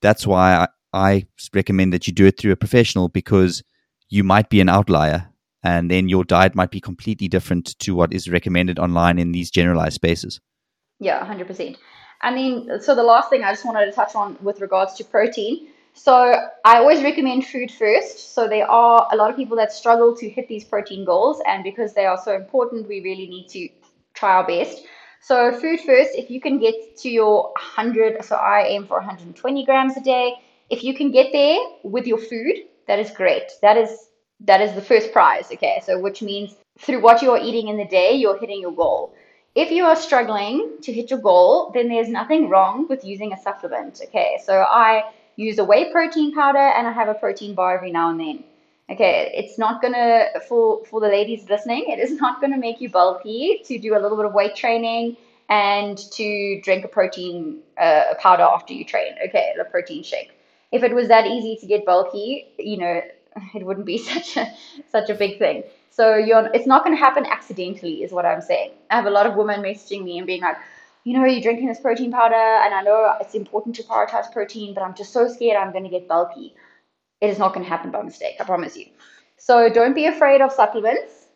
[0.00, 3.62] That's why I, I recommend that you do it through a professional because
[4.08, 5.28] you might be an outlier
[5.62, 9.50] and then your diet might be completely different to what is recommended online in these
[9.50, 10.40] generalized spaces.
[10.98, 11.76] Yeah, 100%.
[12.20, 15.04] I mean, so the last thing I just wanted to touch on with regards to
[15.04, 15.68] protein.
[15.94, 16.14] So
[16.64, 18.34] I always recommend food first.
[18.34, 21.64] So there are a lot of people that struggle to hit these protein goals, and
[21.64, 23.68] because they are so important, we really need to
[24.14, 24.84] try our best.
[25.20, 29.64] So food first, if you can get to your 100, so I aim for 120
[29.64, 30.34] grams a day.
[30.70, 32.54] If you can get there with your food,
[32.86, 33.50] that is great.
[33.60, 34.08] That is
[34.40, 35.50] that is the first prize.
[35.52, 38.72] Okay, so which means through what you are eating in the day, you're hitting your
[38.72, 39.14] goal.
[39.54, 43.36] If you are struggling to hit your goal, then there's nothing wrong with using a
[43.36, 44.00] supplement.
[44.04, 45.04] Okay, so I
[45.36, 48.44] use a whey protein powder and I have a protein bar every now and then.
[48.90, 52.90] Okay, it's not gonna for for the ladies listening, it is not gonna make you
[52.90, 55.16] bulky to do a little bit of weight training
[55.48, 59.14] and to drink a protein uh, powder after you train.
[59.26, 60.30] Okay, a protein shake.
[60.70, 63.00] If it was that easy to get bulky, you know,
[63.54, 64.46] it wouldn't be such a
[64.90, 65.64] such a big thing.
[66.00, 68.70] So you're it's not going to happen accidentally, is what I'm saying.
[68.90, 70.56] I have a lot of women messaging me and being like,
[71.04, 72.34] you know, you're drinking this protein powder,
[72.64, 75.84] and I know it's important to prioritize protein, but I'm just so scared I'm going
[75.84, 76.54] to get bulky
[77.20, 78.36] it is not going to happen by mistake.
[78.40, 78.86] I promise you.
[79.36, 81.26] So don't be afraid of supplements.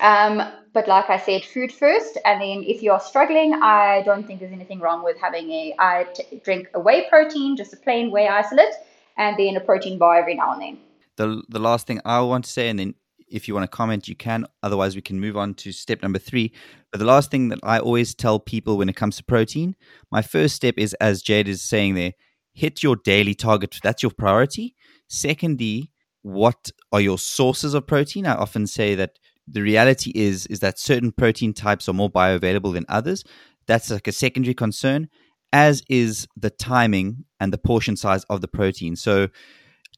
[0.00, 0.42] Um,
[0.74, 4.52] but like I said, food first, and then if you're struggling, I don't think there's
[4.52, 5.74] anything wrong with having a.
[5.78, 8.74] I t- drink a whey protein, just a plain whey isolate,
[9.16, 10.78] and then a protein bar every now and then.
[11.16, 12.94] The the last thing I want to say, and then
[13.30, 14.46] if you want to comment, you can.
[14.62, 16.52] Otherwise, we can move on to step number three.
[16.90, 19.76] But the last thing that I always tell people when it comes to protein,
[20.10, 22.12] my first step is, as Jade is saying there,
[22.54, 23.78] hit your daily target.
[23.82, 24.74] That's your priority.
[25.08, 28.26] Secondly, what are your sources of protein?
[28.26, 32.74] I often say that the reality is is that certain protein types are more bioavailable
[32.74, 33.24] than others.
[33.66, 35.08] That's like a secondary concern,
[35.52, 38.96] as is the timing and the portion size of the protein.
[38.96, 39.28] So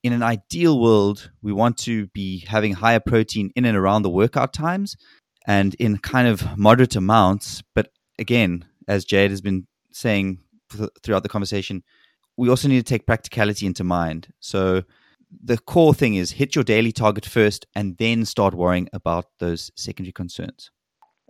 [0.03, 4.11] in an ideal world, we want to be having higher protein in and around the
[4.11, 4.97] workout times
[5.47, 7.63] and in kind of moderate amounts.
[7.75, 10.39] But again, as Jade has been saying
[11.03, 11.83] throughout the conversation,
[12.37, 14.33] we also need to take practicality into mind.
[14.41, 14.85] So
[15.45, 19.71] the core thing is hit your daily target first and then start worrying about those
[19.77, 20.71] secondary concerns.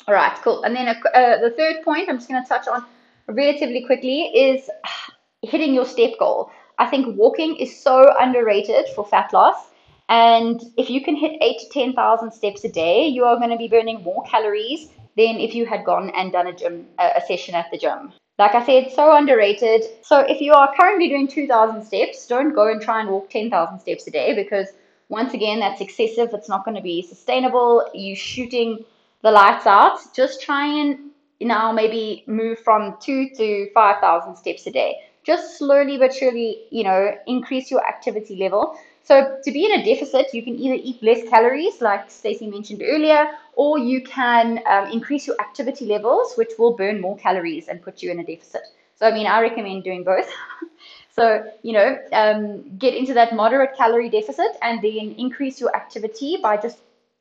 [0.06, 0.62] All right, cool.
[0.62, 0.94] And then uh,
[1.38, 2.84] the third point I'm just going to touch on
[3.26, 4.70] relatively quickly is
[5.42, 6.50] hitting your step goal.
[6.80, 9.68] I think walking is so underrated for fat loss.
[10.08, 13.58] And if you can hit eight to 10,000 steps a day, you are going to
[13.58, 17.54] be burning more calories than if you had gone and done a gym, a session
[17.54, 18.12] at the gym.
[18.38, 19.84] Like I said, so underrated.
[20.02, 23.78] So if you are currently doing 2,000 steps, don't go and try and walk 10,000
[23.78, 24.68] steps a day because
[25.10, 26.30] once again, that's excessive.
[26.32, 27.86] It's not going to be sustainable.
[27.92, 28.86] You shooting
[29.20, 29.98] the lights out.
[30.14, 34.96] Just try and you now maybe move from two to 5,000 steps a day.
[35.30, 38.76] Just slowly but surely, you know, increase your activity level.
[39.04, 42.82] So to be in a deficit, you can either eat less calories, like Stacy mentioned
[42.84, 47.82] earlier, or you can um, increase your activity levels, which will burn more calories and
[47.82, 48.62] put you in a deficit.
[48.96, 50.28] So I mean, I recommend doing both.
[51.16, 56.38] so you know, um, get into that moderate calorie deficit, and then increase your activity
[56.42, 56.78] by just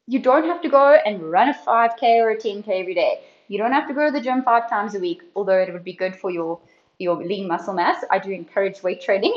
[0.08, 3.22] you don't have to go and run a 5k or a 10k every day.
[3.48, 5.84] You don't have to go to the gym five times a week, although it would
[5.84, 6.60] be good for your
[7.00, 8.04] your lean muscle mass.
[8.12, 9.36] I do encourage weight training.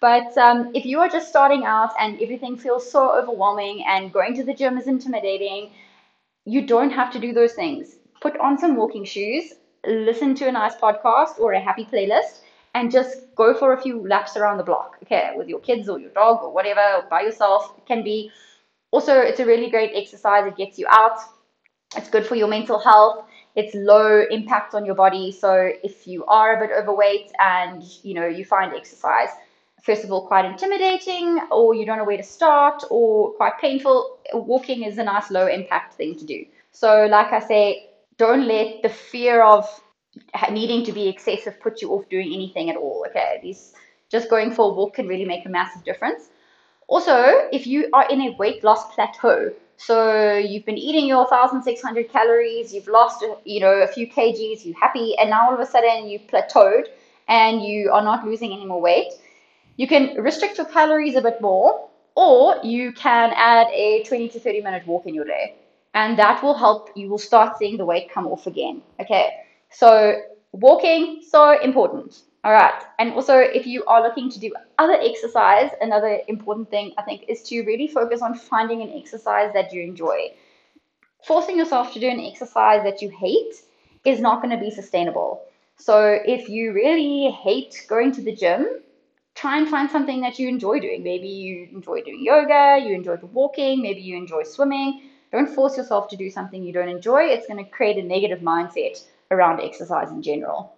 [0.00, 4.34] But um, if you are just starting out and everything feels so overwhelming and going
[4.34, 5.70] to the gym is intimidating,
[6.44, 7.96] you don't have to do those things.
[8.20, 9.54] Put on some walking shoes,
[9.86, 12.40] listen to a nice podcast or a happy playlist,
[12.74, 14.96] and just go for a few laps around the block.
[15.04, 17.74] Okay, with your kids or your dog or whatever, or by yourself.
[17.78, 18.30] It can be.
[18.90, 20.46] Also, it's a really great exercise.
[20.46, 21.18] It gets you out.
[21.96, 23.26] It's good for your mental health.
[23.54, 25.32] It's low impact on your body.
[25.32, 29.28] So if you are a bit overweight and you know you find exercise
[29.82, 34.18] first of all quite intimidating or you don't know where to start or quite painful,
[34.32, 36.44] walking is a nice low impact thing to do.
[36.70, 39.68] So, like I say, don't let the fear of
[40.50, 43.04] needing to be excessive put you off doing anything at all.
[43.08, 43.74] Okay, these
[44.08, 46.28] just going for a walk can really make a massive difference.
[46.86, 49.52] Also, if you are in a weight loss plateau,
[49.86, 54.78] so you've been eating your 1,600 calories, you've lost, you know, a few kgs, you're
[54.78, 56.86] happy, and now all of a sudden you've plateaued
[57.28, 59.12] and you are not losing any more weight
[59.76, 64.40] you can restrict your calories a bit more, or you can add a 20 to
[64.40, 65.56] 30 minute walk in your day.
[65.94, 66.90] And that will help.
[66.96, 68.82] You will start seeing the weight come off again.
[69.00, 69.44] Okay.
[69.70, 70.20] So
[70.52, 72.22] walking, so important.
[72.44, 72.82] All right.
[72.98, 77.24] And also, if you are looking to do other exercise, another important thing I think
[77.28, 80.32] is to really focus on finding an exercise that you enjoy.
[81.24, 83.62] Forcing yourself to do an exercise that you hate
[84.04, 85.44] is not going to be sustainable.
[85.76, 88.82] So if you really hate going to the gym,
[89.36, 91.04] try and find something that you enjoy doing.
[91.04, 95.02] Maybe you enjoy doing yoga, you enjoy walking, maybe you enjoy swimming.
[95.30, 97.22] Don't force yourself to do something you don't enjoy.
[97.22, 100.74] It's going to create a negative mindset around exercise in general.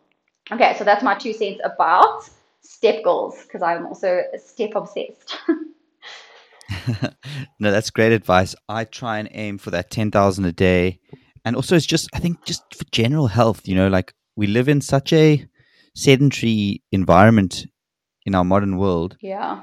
[0.53, 2.29] Okay, so that's my two cents about
[2.61, 5.39] step goals because I'm also step obsessed.
[7.59, 8.55] no, that's great advice.
[8.69, 11.01] I try and aim for that 10,000 a day.
[11.45, 14.69] And also, it's just, I think, just for general health, you know, like we live
[14.69, 15.47] in such a
[15.95, 17.67] sedentary environment
[18.27, 19.17] in our modern world.
[19.21, 19.61] Yeah.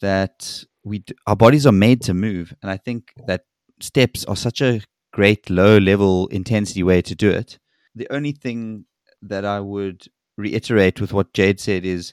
[0.00, 2.54] That we, our bodies are made to move.
[2.62, 3.42] And I think that
[3.80, 4.80] steps are such a
[5.12, 7.58] great low level intensity way to do it.
[7.94, 8.86] The only thing
[9.22, 10.06] that I would
[10.40, 12.12] reiterate with what Jade said is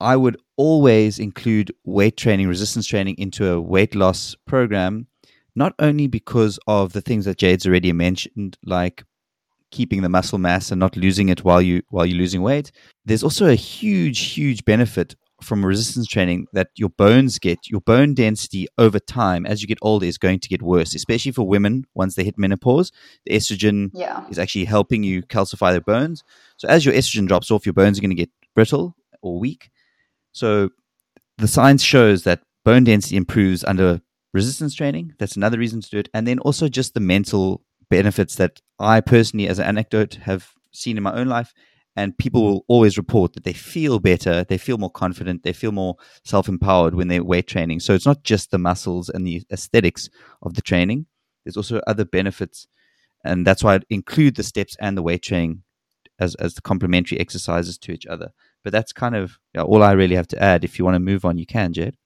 [0.00, 5.06] I would always include weight training, resistance training into a weight loss program,
[5.54, 9.04] not only because of the things that Jade's already mentioned, like
[9.70, 12.70] keeping the muscle mass and not losing it while you while you're losing weight.
[13.04, 15.14] There's also a huge, huge benefit
[15.46, 19.78] from resistance training that your bones get your bone density over time as you get
[19.82, 22.92] older is going to get worse especially for women once they hit menopause.
[23.24, 24.26] The estrogen yeah.
[24.28, 26.24] is actually helping you calcify their bones.
[26.56, 29.70] So as your estrogen drops off your bones are going to get brittle or weak.
[30.32, 30.70] So
[31.38, 34.00] the science shows that bone density improves under
[34.34, 35.14] resistance training.
[35.18, 36.08] That's another reason to do it.
[36.12, 40.96] And then also just the mental benefits that i personally as an anecdote have seen
[40.96, 41.54] in my own life
[41.96, 45.72] and people will always report that they feel better, they feel more confident, they feel
[45.72, 47.80] more self empowered when they're weight training.
[47.80, 50.10] So it's not just the muscles and the aesthetics
[50.42, 51.06] of the training,
[51.44, 52.66] there's also other benefits.
[53.24, 55.62] And that's why I include the steps and the weight training
[56.18, 58.32] as, as the complementary exercises to each other.
[58.62, 60.64] But that's kind of you know, all I really have to add.
[60.64, 61.96] If you want to move on, you can, Jade.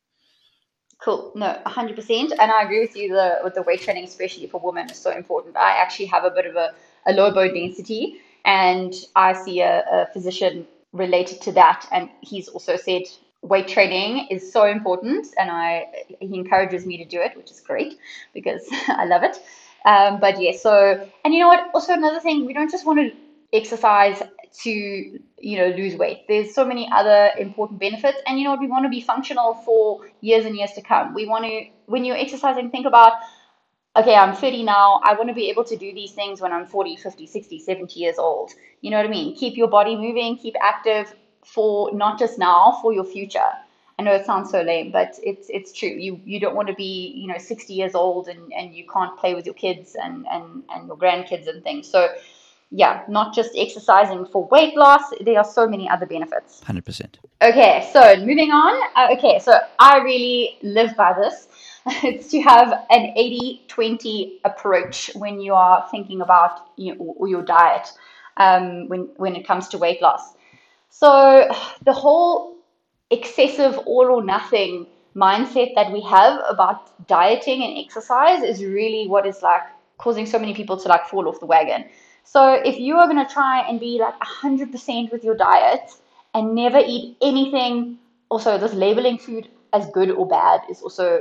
[1.03, 1.33] Cool.
[1.35, 2.33] No, 100%.
[2.39, 5.11] And I agree with you the, with the weight training, especially for women, is so
[5.11, 5.57] important.
[5.57, 6.75] I actually have a bit of a,
[7.07, 12.49] a low bone density and I see a, a physician related to that, and he's
[12.49, 13.03] also said
[13.43, 15.87] weight training is so important, and I
[16.21, 17.99] he encourages me to do it, which is great
[18.35, 19.37] because I love it.
[19.85, 21.71] Um, but yeah, so and you know what?
[21.75, 23.17] Also another thing, we don't just want to
[23.53, 24.23] exercise
[24.63, 26.27] to you know lose weight.
[26.29, 28.61] There's so many other important benefits, and you know what?
[28.61, 31.15] We want to be functional for years and years to come.
[31.15, 33.15] We want to when you're exercising, think about
[33.97, 35.01] okay, I'm 30 now.
[35.05, 38.01] I want to be able to do these things when I'm 40, 50, 60, 70
[38.01, 38.53] years old.
[38.81, 39.37] You know what I mean?
[39.37, 41.15] Keep your body moving, keep active
[41.45, 43.51] for not just now, for your future.
[43.99, 45.91] I know it sounds so lame, but it's it's true.
[45.91, 49.15] You you don't want to be, you know, 60 years old and, and you can't
[49.19, 51.87] play with your kids and, and, and your grandkids and things.
[51.91, 52.09] So
[52.71, 55.03] yeah, not just exercising for weight loss.
[55.21, 56.63] There are so many other benefits.
[56.65, 57.17] 100%.
[57.43, 58.91] Okay, so moving on.
[58.95, 61.49] Uh, okay, so I really live by this.
[61.87, 67.43] It's to have an 80 20 approach when you are thinking about you know, your
[67.43, 67.89] diet
[68.37, 70.35] um, when, when it comes to weight loss.
[70.91, 71.49] So,
[71.85, 72.57] the whole
[73.11, 79.27] excessive all or nothing mindset that we have about dieting and exercise is really what
[79.27, 79.63] is like
[79.99, 81.87] causing so many people to like fall off the wagon.
[82.25, 85.93] So, if you are going to try and be like 100% with your diet
[86.35, 91.21] and never eat anything, also, this labeling food as good or bad is also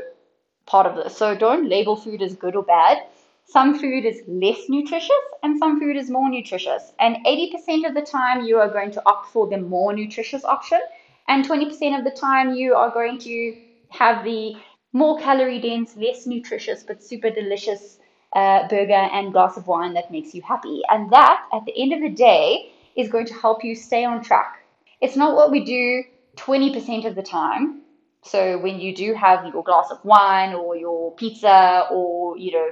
[0.65, 1.17] part of this.
[1.17, 2.99] So don't label food as good or bad.
[3.45, 6.93] Some food is less nutritious and some food is more nutritious.
[6.99, 10.79] And 80% of the time, you are going to opt for the more nutritious option.
[11.27, 13.55] And 20% of the time, you are going to
[13.89, 14.55] have the
[14.93, 17.97] more calorie dense, less nutritious, but super delicious
[18.33, 20.81] uh, burger and glass of wine that makes you happy.
[20.89, 24.23] And that, at the end of the day, is going to help you stay on
[24.23, 24.63] track.
[25.01, 26.03] It's not what we do
[26.35, 27.81] 20% of the time,
[28.23, 32.69] so when you do have your glass of wine or your pizza or you know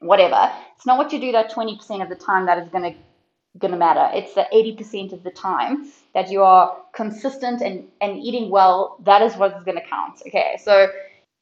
[0.00, 2.98] whatever, it's not what you do that 20% of the time that is going to
[3.58, 4.08] going to matter.
[4.14, 8.96] It's the 80% of the time that you are consistent and, and eating well.
[9.04, 10.22] That is what is going to count.
[10.26, 10.88] Okay, so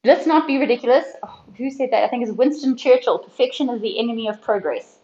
[0.04, 1.04] let's not be ridiculous.
[1.22, 2.04] Oh, who said that?
[2.04, 3.18] I think it's Winston Churchill.
[3.18, 4.98] Perfection is the enemy of progress.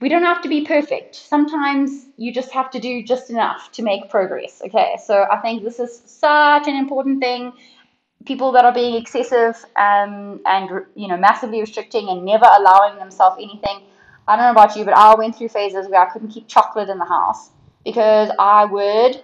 [0.00, 1.14] We don't have to be perfect.
[1.14, 4.60] Sometimes you just have to do just enough to make progress.
[4.66, 7.52] Okay, so I think this is such an important thing
[8.24, 13.36] people that are being excessive um, and you know massively restricting and never allowing themselves
[13.40, 13.82] anything.
[14.28, 16.88] I don't know about you, but I went through phases where I couldn't keep chocolate
[16.88, 17.50] in the house
[17.84, 19.22] because I would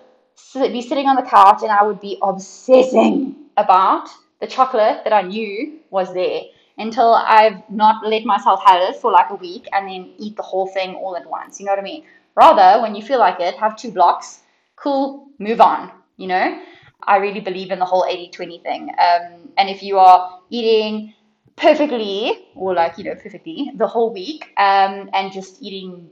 [0.55, 4.09] be sitting on the couch and I would be obsessing about
[4.41, 6.43] the chocolate that I knew was there
[6.79, 10.43] until I've not let myself have it for like a week and then eat the
[10.43, 11.59] whole thing all at once.
[11.59, 12.05] You know what I mean?
[12.35, 14.41] Rather, when you feel like it, have two blocks,
[14.77, 16.63] cool, move on, you know?
[17.09, 18.91] I really believe in the whole 80 20 thing.
[18.91, 21.15] Um, and if you are eating
[21.57, 26.11] perfectly, or like, you know, perfectly the whole week, um, and just eating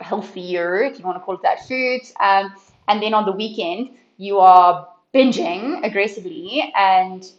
[0.00, 2.54] healthier, if you want to call it that, foods, um,
[2.88, 7.32] and then on the weekend, you are binging aggressively and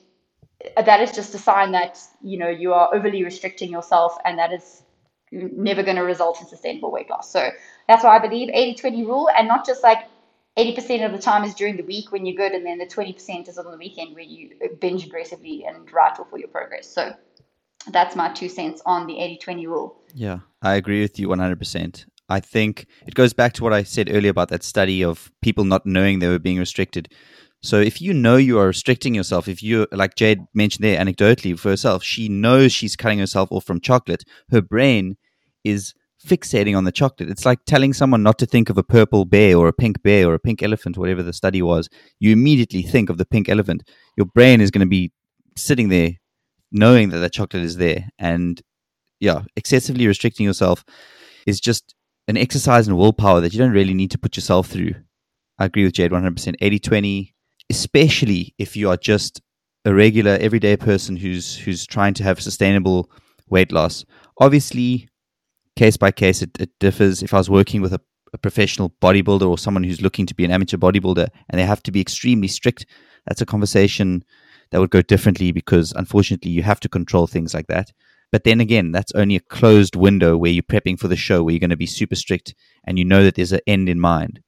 [0.84, 4.52] that is just a sign that you know you are overly restricting yourself and that
[4.52, 4.82] is
[5.32, 7.50] never going to result in sustainable weight loss so
[7.88, 10.08] that's why i believe 80-20 rule and not just like
[10.58, 13.48] 80% of the time is during the week when you're good and then the 20%
[13.48, 17.14] is on the weekend where you binge aggressively and write off all your progress so
[17.92, 22.40] that's my two cents on the 80-20 rule yeah i agree with you 100% I
[22.40, 25.86] think it goes back to what I said earlier about that study of people not
[25.86, 27.14] knowing they were being restricted.
[27.62, 31.58] So if you know you are restricting yourself, if you like Jade mentioned there anecdotally
[31.58, 34.24] for herself, she knows she's cutting herself off from chocolate.
[34.52, 35.18] Her brain
[35.64, 35.94] is
[36.28, 37.30] fixating on the chocolate.
[37.30, 40.28] It's like telling someone not to think of a purple bear or a pink bear
[40.28, 41.90] or a pink elephant, whatever the study was.
[42.20, 43.88] You immediately think of the pink elephant.
[44.16, 45.12] Your brain is going to be
[45.56, 46.12] sitting there
[46.72, 48.10] knowing that that chocolate is there.
[48.20, 48.62] And
[49.20, 50.84] yeah, excessively restricting yourself
[51.46, 51.96] is just
[52.28, 54.94] an exercise in willpower that you don't really need to put yourself through.
[55.58, 56.56] I agree with Jade 100%.
[56.60, 57.34] 80 20
[57.70, 59.42] especially if you are just
[59.86, 63.10] a regular everyday person who's who's trying to have sustainable
[63.50, 64.06] weight loss.
[64.40, 65.08] Obviously,
[65.78, 67.24] case by case, it, it differs.
[67.24, 68.02] If I was working with a,
[68.34, 71.84] a, professional bodybuilder or someone who's looking to be an amateur bodybuilder and they have
[71.84, 72.86] to be extremely strict,
[73.26, 74.24] that's a conversation
[74.72, 77.92] that would go differently because unfortunately you have to control things like that.
[78.32, 81.54] But then again, that's only a closed window where you're prepping for the show where
[81.54, 82.54] you're going to be super strict
[82.86, 84.42] and you know that there's an end in mind.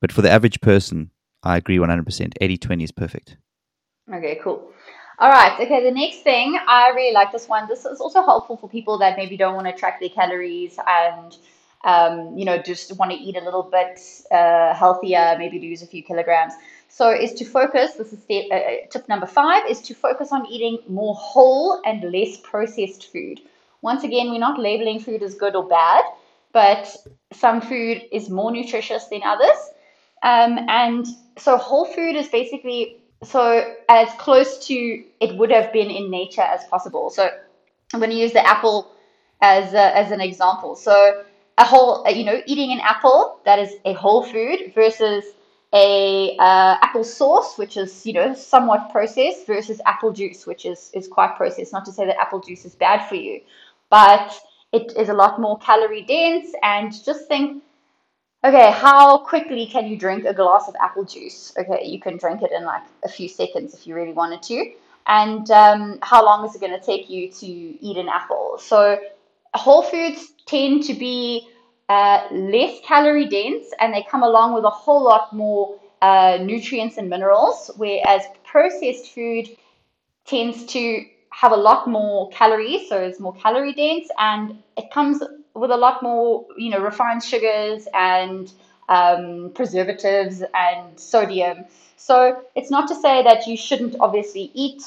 [0.00, 1.10] But for the average person,
[1.42, 2.34] I agree 100%.
[2.40, 3.36] 80 20 is perfect.
[4.14, 4.72] Okay, cool.
[5.20, 5.58] All right.
[5.58, 7.66] Okay, the next thing, I really like this one.
[7.66, 11.36] This is also helpful for people that maybe don't want to track their calories and,
[11.82, 13.98] um, you know, just want to eat a little bit
[14.30, 16.52] uh, healthier, maybe lose a few kilograms.
[16.88, 20.30] So, is to focus, this is step, uh, uh, tip number five, is to focus
[20.30, 23.40] on eating more whole and less processed food.
[23.82, 26.04] Once again, we're not labeling food as good or bad,
[26.52, 26.96] but
[27.32, 29.58] some food is more nutritious than others.
[30.22, 31.06] Um, and
[31.36, 36.42] so whole food is basically so as close to it would have been in nature
[36.42, 37.10] as possible.
[37.10, 37.28] So
[37.92, 38.92] I'm going to use the apple
[39.40, 40.76] as a, as an example.
[40.76, 41.24] So
[41.58, 45.24] a whole, you know, eating an apple that is a whole food versus
[45.74, 50.90] a uh, apple sauce, which is you know somewhat processed, versus apple juice, which is
[50.94, 51.72] is quite processed.
[51.72, 53.40] Not to say that apple juice is bad for you,
[53.90, 54.38] but
[54.72, 56.52] it is a lot more calorie dense.
[56.62, 57.62] And just think
[58.44, 61.52] Okay, how quickly can you drink a glass of apple juice?
[61.58, 64.72] Okay, you can drink it in like a few seconds if you really wanted to.
[65.08, 68.58] And um, how long is it going to take you to eat an apple?
[68.60, 69.00] So,
[69.54, 71.48] whole foods tend to be
[71.88, 76.96] uh, less calorie dense and they come along with a whole lot more uh, nutrients
[76.96, 79.48] and minerals, whereas processed food
[80.26, 85.22] tends to have a lot more calories, so it's more calorie dense, and it comes
[85.58, 88.52] with a lot more, you know, refined sugars and
[88.88, 91.66] um, preservatives and sodium.
[91.96, 94.82] So it's not to say that you shouldn't obviously eat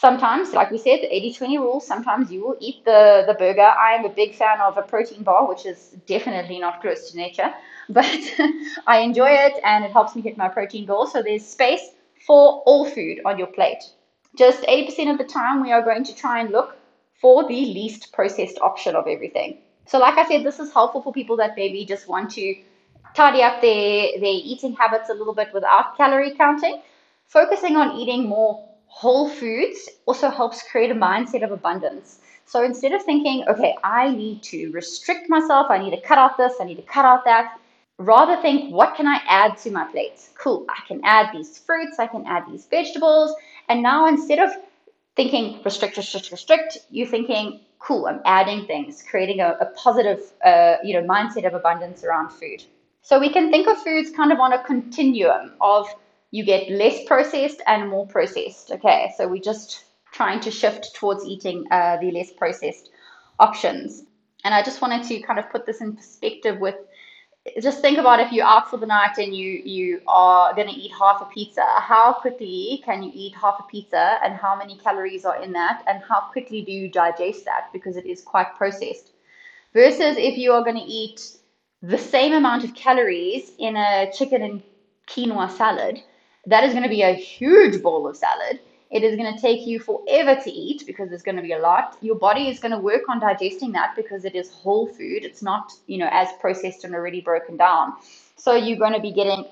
[0.00, 3.70] sometimes, like we said, the 80 20 rule, sometimes you will eat the, the burger.
[3.86, 7.16] I am a big fan of a protein bar, which is definitely not close to
[7.16, 7.52] nature,
[7.88, 8.06] but
[8.86, 11.06] I enjoy it and it helps me hit my protein goal.
[11.06, 11.90] So there's space
[12.26, 13.82] for all food on your plate.
[14.36, 16.76] Just 80% of the time, we are going to try and look
[17.20, 19.58] for the least processed option of everything.
[19.90, 22.54] So, like I said, this is helpful for people that maybe just want to
[23.16, 26.80] tidy up their, their eating habits a little bit without calorie counting.
[27.26, 32.20] Focusing on eating more whole foods also helps create a mindset of abundance.
[32.44, 36.38] So instead of thinking, okay, I need to restrict myself, I need to cut out
[36.38, 37.58] this, I need to cut out that,
[37.98, 40.20] rather think, what can I add to my plate?
[40.38, 43.34] Cool, I can add these fruits, I can add these vegetables.
[43.68, 44.50] And now instead of
[45.16, 50.76] thinking restrict, restrict, restrict, you're thinking, cool, I'm adding things, creating a, a positive, uh,
[50.84, 52.62] you know, mindset of abundance around food.
[53.02, 55.88] So we can think of foods kind of on a continuum of
[56.30, 58.70] you get less processed and more processed.
[58.70, 62.90] Okay, so we're just trying to shift towards eating uh, the less processed
[63.38, 64.04] options.
[64.44, 66.76] And I just wanted to kind of put this in perspective with
[67.60, 70.74] just think about if you're out for the night and you you are going to
[70.74, 74.76] eat half a pizza how quickly can you eat half a pizza and how many
[74.76, 78.54] calories are in that and how quickly do you digest that because it is quite
[78.56, 79.12] processed.
[79.72, 81.36] Versus if you are going to eat
[81.82, 84.62] the same amount of calories in a chicken and
[85.08, 86.02] quinoa salad
[86.46, 88.60] that is going to be a huge bowl of salad
[88.90, 91.58] it is going to take you forever to eat because there's going to be a
[91.58, 91.96] lot.
[92.00, 95.24] Your body is going to work on digesting that because it is whole food.
[95.24, 97.94] It's not, you know, as processed and already broken down.
[98.36, 99.44] So you're going to be getting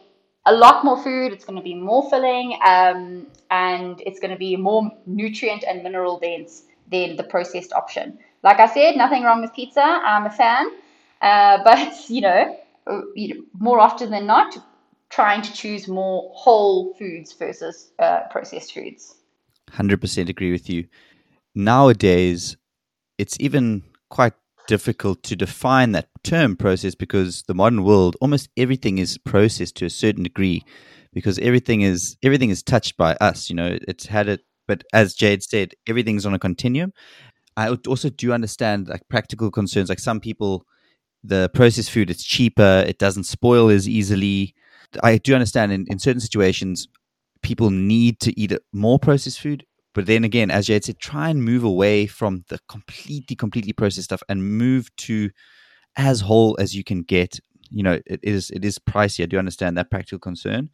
[0.47, 1.33] a lot more food.
[1.33, 5.83] It's going to be more filling, um, and it's going to be more nutrient and
[5.83, 8.19] mineral dense than the processed option.
[8.43, 9.83] Like I said, nothing wrong with pizza.
[9.83, 10.71] I'm a fan,
[11.23, 12.57] uh, but you know,
[13.53, 14.57] more often than not,
[15.11, 19.17] trying to choose more whole foods versus uh, processed foods.
[19.73, 20.87] 100% agree with you.
[21.55, 22.57] Nowadays,
[23.19, 24.35] it's even quite
[24.69, 29.87] difficult to define that term process because the modern world almost everything is processed to
[29.87, 30.63] a certain degree
[31.15, 35.15] because everything is everything is touched by us you know it's had it but as
[35.15, 36.93] jade said everything's on a continuum
[37.57, 40.67] i also do understand like practical concerns like some people
[41.25, 44.55] the processed food it's cheaper it doesn't spoil as easily
[45.03, 46.89] i do understand in, in certain situations
[47.43, 49.65] people need to eat more processed food
[49.95, 54.05] but then again, as Jade said, try and move away from the completely, completely processed
[54.05, 55.31] stuff and move to
[55.97, 57.41] as whole as you can get.
[57.71, 59.25] You know, it is it is pricey.
[59.25, 60.71] I do understand that practical concern.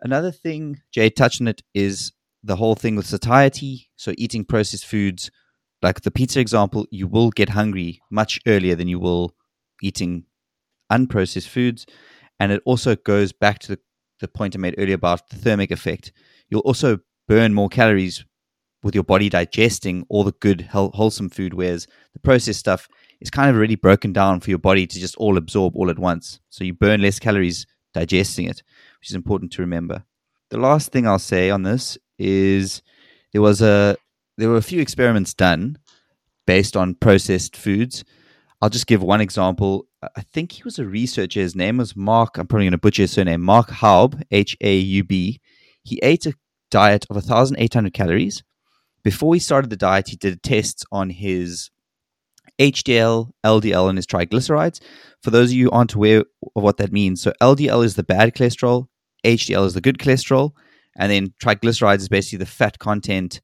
[0.00, 2.12] Another thing, Jade touched on it, is
[2.44, 3.90] the whole thing with satiety.
[3.96, 5.30] So eating processed foods,
[5.82, 9.34] like the pizza example, you will get hungry much earlier than you will
[9.82, 10.26] eating
[10.92, 11.86] unprocessed foods.
[12.40, 13.80] And it also goes back to the,
[14.20, 16.12] the point I made earlier about the thermic effect.
[16.48, 16.98] You'll also
[17.28, 18.24] burn more calories
[18.82, 22.86] with your body digesting all the good, wholesome food, whereas the processed stuff
[23.20, 25.98] is kind of already broken down for your body to just all absorb all at
[25.98, 26.40] once.
[26.50, 28.62] So you burn less calories digesting it,
[29.00, 30.04] which is important to remember.
[30.50, 32.82] The last thing I'll say on this is
[33.32, 33.96] there was a
[34.36, 35.78] there were a few experiments done
[36.46, 38.04] based on processed foods.
[38.64, 39.86] I'll just give one example.
[40.16, 41.40] I think he was a researcher.
[41.40, 42.38] His name was Mark.
[42.38, 43.42] I'm probably going to butcher his surname.
[43.42, 45.38] Mark Haub, H A U B.
[45.82, 46.32] He ate a
[46.70, 48.42] diet of 1,800 calories
[49.04, 51.70] before he started the diet, he did tests on his
[52.58, 54.80] HDL, LDL, and his triglycerides.
[55.22, 56.24] For those of you who aren't aware
[56.56, 58.86] of what that means, so LDL is the bad cholesterol,
[59.24, 60.52] HDL is the good cholesterol,
[60.96, 63.40] and then triglycerides is basically the fat content,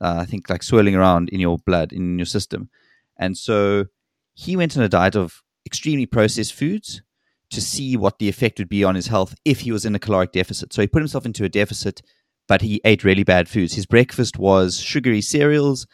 [0.00, 2.70] uh, I think, like swirling around in your blood, in your system.
[3.18, 3.86] And so
[4.34, 7.02] he went on a diet of extremely processed foods
[7.50, 9.98] to see what the effect would be on his health if he was in a
[9.98, 10.72] caloric deficit.
[10.72, 12.02] So he put himself into a deficit
[12.50, 13.74] but he ate really bad foods.
[13.74, 15.86] His breakfast was sugary cereals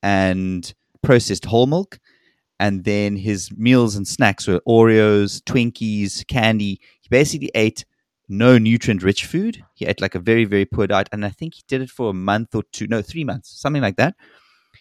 [0.00, 0.72] and
[1.02, 1.98] processed whole milk.
[2.60, 6.80] And then his meals and snacks were Oreos, Twinkies, candy.
[7.00, 7.84] He basically ate
[8.28, 9.64] no nutrient rich food.
[9.74, 11.08] He ate like a very, very poor diet.
[11.10, 13.82] And I think he did it for a month or two, no, three months, something
[13.82, 14.14] like that.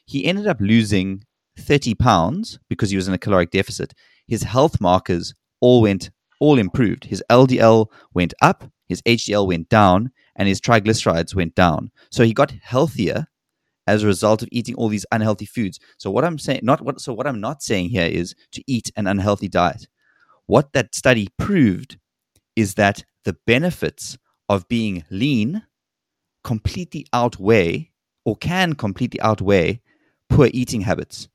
[0.05, 1.23] He ended up losing
[1.58, 3.93] 30 pounds because he was in a caloric deficit.
[4.28, 7.05] His health markers all went, all improved.
[7.05, 11.91] His LDL went up, his HDL went down, and his triglycerides went down.
[12.12, 13.28] So he got healthier
[13.88, 15.80] as a result of eating all these unhealthy foods.
[15.97, 18.91] So what I'm saying not what so what I'm not saying here is to eat
[18.95, 19.88] an unhealthy diet.
[20.45, 21.97] What that study proved
[22.55, 24.18] is that the benefits
[24.49, 25.64] of being lean
[26.43, 27.91] completely outweigh
[28.26, 29.82] or can completely outweigh
[30.30, 31.28] poor eating habits.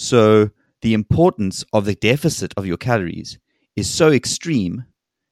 [0.00, 0.48] So
[0.80, 3.38] the importance of the deficit of your calories
[3.76, 4.86] is so extreme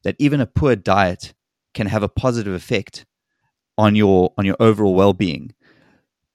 [0.05, 1.33] that even a poor diet
[1.73, 3.07] can have a positive effect
[3.79, 5.55] on your on your overall well-being.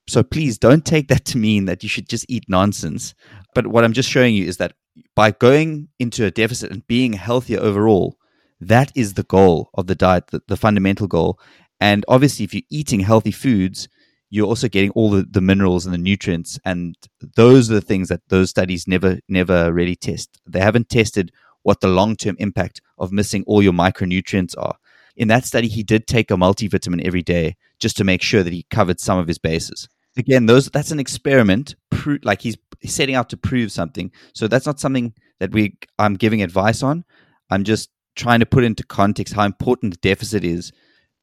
[0.08, 3.14] So please don't take that to mean that you should just eat nonsense.
[3.54, 4.72] But what I'm just showing you is that
[5.14, 8.18] by going into a deficit and being healthier overall,
[8.60, 11.38] that is the goal of the diet, the, the fundamental goal.
[11.80, 13.88] And obviously, if you're eating healthy foods,
[14.34, 16.58] you're also getting all the, the minerals and the nutrients.
[16.64, 16.96] And
[17.36, 20.40] those are the things that those studies never never really test.
[20.46, 21.30] They haven't tested
[21.62, 24.76] what the long term impact of missing all your micronutrients are
[25.16, 28.52] in that study, he did take a multivitamin every day just to make sure that
[28.52, 29.88] he covered some of his bases.
[30.16, 31.74] Again, those that's an experiment.
[31.90, 34.12] Pro- like he's setting out to prove something.
[34.32, 37.04] So that's not something that we I'm giving advice on.
[37.50, 40.72] I'm just trying to put into context how important the deficit is.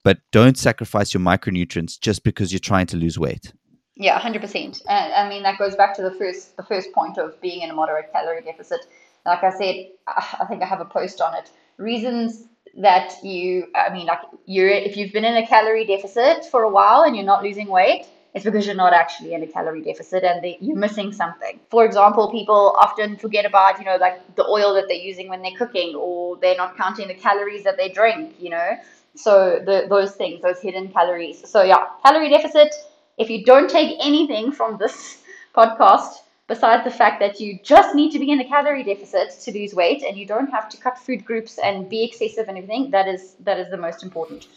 [0.04, 3.54] But don't sacrifice your micronutrients just because you're trying to lose weight.
[3.96, 4.82] Yeah, hundred percent.
[4.90, 7.74] I mean that goes back to the first the first point of being in a
[7.74, 8.80] moderate calorie deficit.
[9.26, 11.52] Like I said, I think I have a post on it.
[11.78, 12.48] Reasons
[12.78, 16.70] that you, I mean, like you're, if you've been in a calorie deficit for a
[16.70, 20.24] while and you're not losing weight, it's because you're not actually in a calorie deficit
[20.24, 21.60] and they, you're missing something.
[21.70, 25.42] For example, people often forget about, you know, like the oil that they're using when
[25.42, 28.78] they're cooking or they're not counting the calories that they drink, you know.
[29.16, 31.48] So the, those things, those hidden calories.
[31.50, 32.74] So yeah, calorie deficit.
[33.18, 35.22] If you don't take anything from this
[35.56, 36.14] podcast,
[36.48, 39.74] besides the fact that you just need to be in a calorie deficit to lose
[39.74, 43.08] weight and you don't have to cut food groups and be excessive and everything, that
[43.08, 44.48] is that is the most important.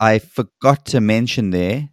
[0.00, 1.88] I forgot to mention there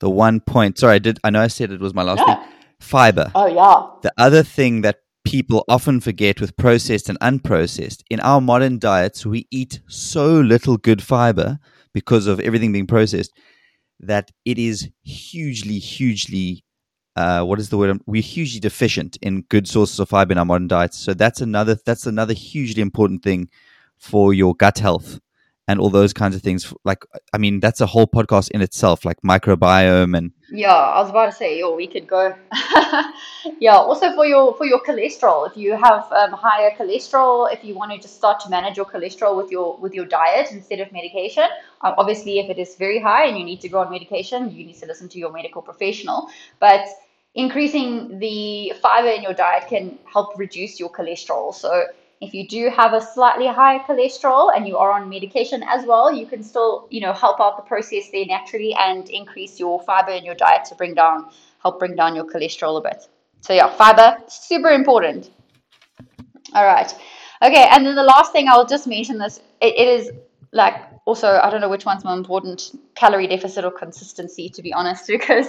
[0.00, 0.78] the one point.
[0.78, 1.18] Sorry, I did.
[1.24, 2.36] I know I said it was my last yeah.
[2.36, 2.52] thing.
[2.80, 3.32] Fiber.
[3.34, 3.86] Oh yeah.
[4.02, 9.26] The other thing that people often forget with processed and unprocessed in our modern diets,
[9.26, 11.58] we eat so little good fiber
[11.92, 13.32] because of everything being processed
[14.00, 16.64] that it is hugely, hugely
[17.16, 17.98] uh, what is the word?
[18.06, 20.98] We're hugely deficient in good sources of fiber in our modern diets.
[20.98, 23.48] So that's another that's another hugely important thing
[23.98, 25.20] for your gut health.
[25.66, 26.72] And all those kinds of things.
[26.84, 30.32] Like, I mean, that's a whole podcast in itself, like microbiome and.
[30.50, 32.34] Yeah, I was about to say, yo, we could go.
[33.60, 37.74] yeah, also for your for your cholesterol, if you have um, higher cholesterol, if you
[37.74, 40.92] want to just start to manage your cholesterol with your with your diet instead of
[40.92, 41.44] medication.
[41.80, 44.66] Um, obviously, if it is very high and you need to go on medication, you
[44.66, 46.28] need to listen to your medical professional.
[46.60, 46.86] But
[47.34, 51.54] increasing the fiber in your diet can help reduce your cholesterol.
[51.54, 51.86] So
[52.20, 56.12] if you do have a slightly higher cholesterol and you are on medication as well,
[56.12, 60.12] you can still, you know, help out the process there naturally and increase your fiber
[60.12, 61.30] in your diet to bring down,
[61.62, 63.08] help bring down your cholesterol a bit.
[63.40, 65.30] So yeah, fiber, super important.
[66.54, 66.94] All right.
[67.42, 70.10] Okay, and then the last thing I'll just mention this, it, it is
[70.54, 70.74] like
[71.04, 75.06] also I don't know which one's more important, calorie deficit or consistency, to be honest,
[75.08, 75.48] because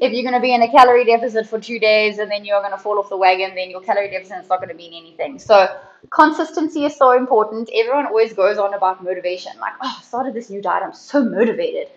[0.00, 2.60] if you're going to be in a calorie deficit for two days and then you're
[2.60, 4.92] going to fall off the wagon, then your calorie deficit is not going to mean
[4.94, 5.38] anything.
[5.38, 5.74] So
[6.10, 7.70] consistency is so important.
[7.74, 11.24] Everyone always goes on about motivation, like, oh, I started this new diet, I'm so
[11.24, 11.88] motivated.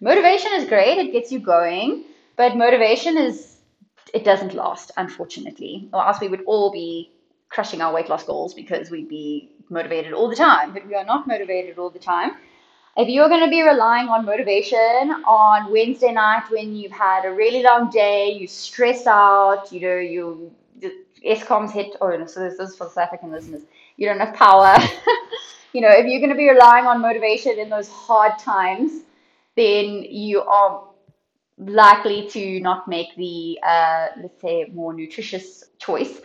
[0.00, 2.04] Motivation is great, it gets you going,
[2.36, 3.56] but motivation is
[4.14, 5.88] it doesn't last, unfortunately.
[5.92, 7.10] Or else we would all be
[7.56, 11.06] crushing our weight loss goals because we'd be motivated all the time, but we are
[11.06, 12.32] not motivated all the time.
[12.98, 17.32] If you're going to be relying on motivation on Wednesday night when you've had a
[17.32, 20.52] really long day, you stress out, you know, you
[21.24, 23.62] Eskom's hit, or no, so this is for South African listeners,
[23.96, 24.76] you don't have power.
[25.72, 29.04] you know, if you're going to be relying on motivation in those hard times,
[29.56, 30.88] then you are
[31.56, 36.20] likely to not make the, uh, let's say, more nutritious choice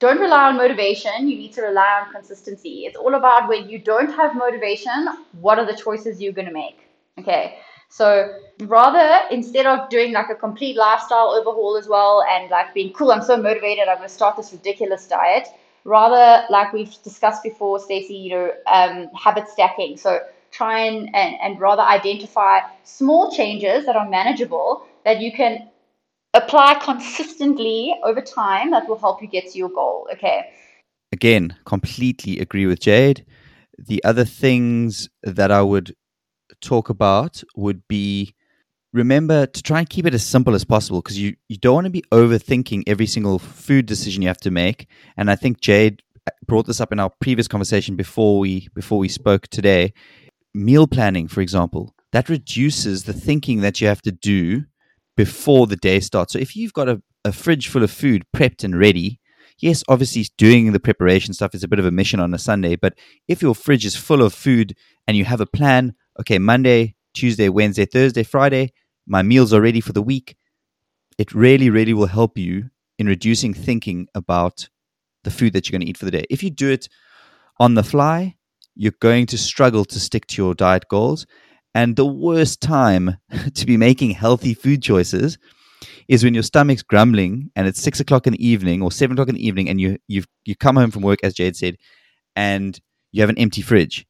[0.00, 1.28] don't rely on motivation.
[1.28, 2.84] You need to rely on consistency.
[2.86, 5.08] It's all about when you don't have motivation,
[5.40, 6.88] what are the choices you're going to make?
[7.18, 7.58] Okay.
[7.88, 12.92] So rather, instead of doing like a complete lifestyle overhaul as well and like being
[12.92, 15.46] cool, I'm so motivated, I'm going to start this ridiculous diet.
[15.84, 19.96] Rather, like we've discussed before, Stacy, you know, um, habit stacking.
[19.96, 20.18] So
[20.50, 25.68] try and, and, and rather identify small changes that are manageable that you can
[26.34, 30.08] apply consistently over time that will help you get to your goal.
[30.12, 30.50] Okay.
[31.12, 33.24] Again, completely agree with Jade.
[33.78, 35.94] The other things that I would
[36.60, 38.34] talk about would be
[38.92, 41.84] remember to try and keep it as simple as possible because you, you don't want
[41.86, 44.88] to be overthinking every single food decision you have to make.
[45.16, 46.02] And I think Jade
[46.46, 49.92] brought this up in our previous conversation before we before we spoke today.
[50.54, 54.64] Meal planning, for example, that reduces the thinking that you have to do
[55.16, 56.32] before the day starts.
[56.32, 59.20] So if you've got a, a fridge full of food prepped and ready,
[59.58, 62.76] yes, obviously doing the preparation stuff is a bit of a mission on a Sunday,
[62.76, 62.94] but
[63.28, 67.48] if your fridge is full of food and you have a plan, okay, Monday, Tuesday,
[67.48, 68.72] Wednesday, Thursday, Friday,
[69.06, 70.36] my meals are ready for the week,
[71.18, 74.68] it really, really will help you in reducing thinking about
[75.22, 76.24] the food that you're going to eat for the day.
[76.30, 76.88] If you do it
[77.58, 78.36] on the fly,
[78.74, 81.26] you're going to struggle to stick to your diet goals.
[81.74, 83.16] And the worst time
[83.54, 85.38] to be making healthy food choices
[86.08, 89.28] is when your stomach's grumbling and it's six o'clock in the evening or seven o'clock
[89.28, 91.76] in the evening and you you've you come home from work, as Jade said,
[92.36, 92.78] and
[93.12, 94.06] you have an empty fridge.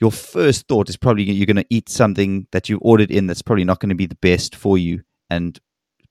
[0.00, 3.42] Your first thought is probably you're going to eat something that you ordered in that's
[3.42, 5.58] probably not going to be the best for you and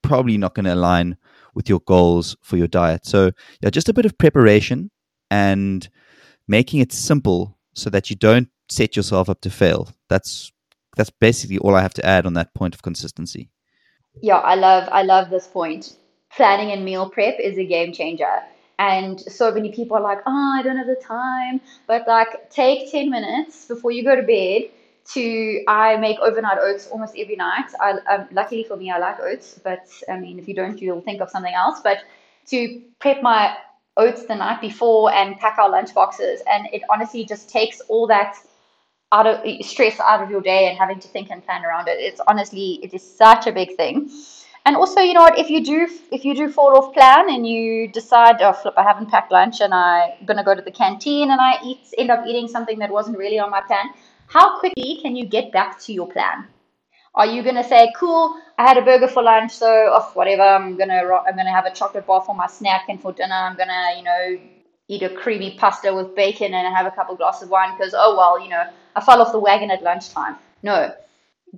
[0.01, 1.17] probably not going to align
[1.55, 3.05] with your goals for your diet.
[3.05, 3.31] So,
[3.61, 4.91] yeah, just a bit of preparation
[5.31, 5.87] and
[6.47, 9.89] making it simple so that you don't set yourself up to fail.
[10.09, 10.51] That's
[10.97, 13.49] that's basically all I have to add on that point of consistency.
[14.21, 15.95] Yeah, I love I love this point.
[16.35, 18.41] Planning and meal prep is a game changer.
[18.79, 21.61] And so many people are like, oh, I don't have the time.
[21.87, 24.69] But like, take 10 minutes before you go to bed
[25.13, 27.71] to, I make overnight oats almost every night.
[27.79, 31.01] I, um, luckily for me, I like oats, but I mean, if you don't, you'll
[31.01, 31.79] think of something else.
[31.83, 31.99] But
[32.47, 33.57] to prep my
[33.97, 36.41] oats the night before and pack our lunch boxes.
[36.49, 38.37] And it honestly just takes all that
[39.11, 41.97] out of stress out of your day and having to think and plan around it.
[41.99, 44.09] It's honestly it is such a big thing.
[44.65, 47.47] And also, you know what, if you do if you do fall off plan and
[47.47, 51.31] you decide, oh flip, I haven't packed lunch and I'm gonna go to the canteen
[51.31, 53.85] and I eat end up eating something that wasn't really on my plan,
[54.27, 56.47] how quickly can you get back to your plan?
[57.15, 60.77] Are you gonna say, cool, I had a burger for lunch, so oh, whatever, I'm
[60.77, 63.93] gonna I'm gonna have a chocolate bar for my snack and for dinner I'm gonna,
[63.95, 64.37] you know,
[64.89, 68.17] eat a creamy pasta with bacon and have a couple glasses of wine because oh
[68.17, 68.65] well, you know,
[68.97, 70.37] I fell off the wagon at lunchtime.
[70.63, 70.91] No.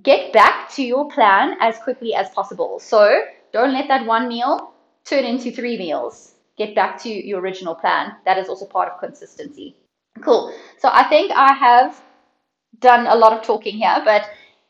[0.02, 2.78] Get back to your plan as quickly as possible.
[2.78, 3.22] So
[3.52, 4.74] don't let that one meal
[5.06, 6.34] turn into three meals.
[6.58, 8.12] Get back to your original plan.
[8.26, 9.74] That is also part of consistency.
[10.20, 10.54] Cool.
[10.78, 11.98] So I think I have
[12.78, 14.28] done a lot of talking here, but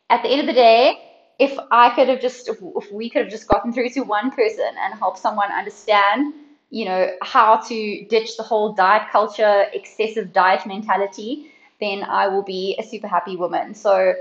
[0.08, 0.96] at the end of the day,
[1.40, 4.72] if I could have just, if we could have just gotten through to one person
[4.80, 6.34] and helped someone understand,
[6.70, 11.49] you know, how to ditch the whole diet culture, excessive diet mentality,
[11.80, 13.74] then I will be a super happy woman.
[13.74, 14.14] So,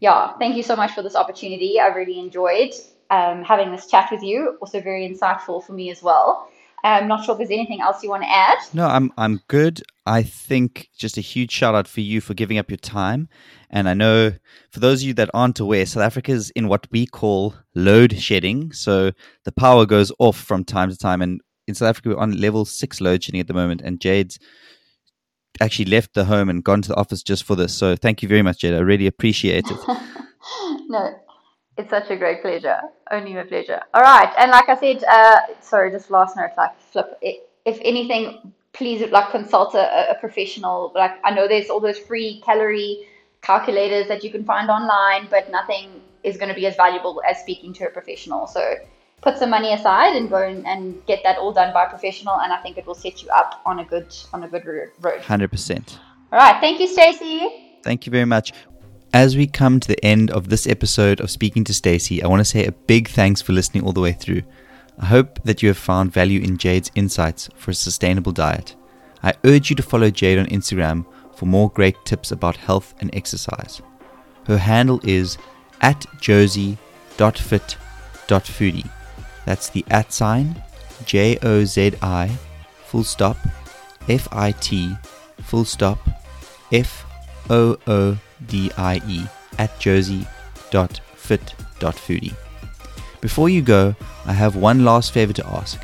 [0.00, 1.78] yeah, thank you so much for this opportunity.
[1.78, 2.72] I really enjoyed
[3.10, 4.56] um, having this chat with you.
[4.60, 6.48] Also, very insightful for me as well.
[6.84, 8.58] I'm not sure if there's anything else you want to add.
[8.74, 9.82] No, I'm I'm good.
[10.04, 13.28] I think just a huge shout out for you for giving up your time.
[13.70, 14.32] And I know
[14.70, 18.18] for those of you that aren't aware, South Africa is in what we call load
[18.18, 18.72] shedding.
[18.72, 19.12] So
[19.44, 21.22] the power goes off from time to time.
[21.22, 23.80] And in South Africa, we're on level six load shedding at the moment.
[23.80, 24.40] And Jade's
[25.60, 27.74] actually left the home and gone to the office just for this.
[27.74, 28.74] So thank you very much, Jade.
[28.74, 29.76] I really appreciate it.
[30.88, 31.18] no,
[31.76, 32.80] it's such a great pleasure.
[33.10, 33.80] Only my pleasure.
[33.94, 34.32] All right.
[34.38, 37.18] And like I said, uh, sorry, just last note, like flip.
[37.22, 40.92] If anything, please like consult a, a professional.
[40.94, 43.06] Like I know there's all those free calorie
[43.42, 47.38] calculators that you can find online, but nothing is going to be as valuable as
[47.40, 48.46] speaking to a professional.
[48.46, 48.76] So
[49.22, 52.40] put some money aside and go and, and get that all done by a professional,
[52.40, 55.22] and I think it will set you up on a good on a good road.
[55.22, 55.98] Hundred percent.
[56.32, 56.60] All right.
[56.60, 57.78] Thank you, Stacy.
[57.82, 58.52] Thank you very much.
[59.14, 62.40] As we come to the end of this episode of Speaking to Stacy, I want
[62.40, 64.42] to say a big thanks for listening all the way through.
[64.98, 68.74] I hope that you have found value in Jade's insights for a sustainable diet.
[69.22, 71.04] I urge you to follow Jade on Instagram
[71.36, 73.82] for more great tips about health and exercise.
[74.46, 75.36] Her handle is
[75.82, 76.78] at jozi.fit.foodie.
[79.44, 80.62] That's the at sign,
[81.04, 82.28] J O Z I,
[82.86, 83.36] full stop,
[84.08, 84.94] F I T,
[85.42, 85.98] full stop,
[86.72, 87.04] F
[87.50, 89.26] O O D-I-E
[89.58, 92.34] at jozi.fit.foodie.
[93.20, 93.94] Before you go,
[94.26, 95.80] I have one last favor to ask.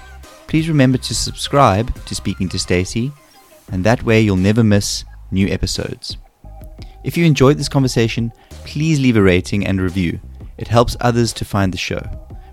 [0.49, 3.13] Please remember to subscribe to Speaking to Stacy,
[3.71, 6.17] and that way you'll never miss new episodes.
[7.05, 8.33] If you enjoyed this conversation,
[8.65, 10.19] please leave a rating and review.
[10.57, 12.01] It helps others to find the show.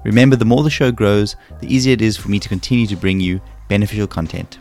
[0.05, 2.95] Remember, the more the show grows, the easier it is for me to continue to
[2.95, 4.59] bring you beneficial content.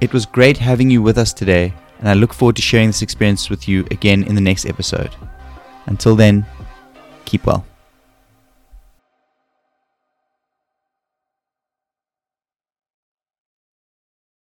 [0.00, 3.02] It was great having you with us today, and I look forward to sharing this
[3.02, 5.14] experience with you again in the next episode.
[5.86, 6.46] Until then,
[7.24, 7.66] keep well.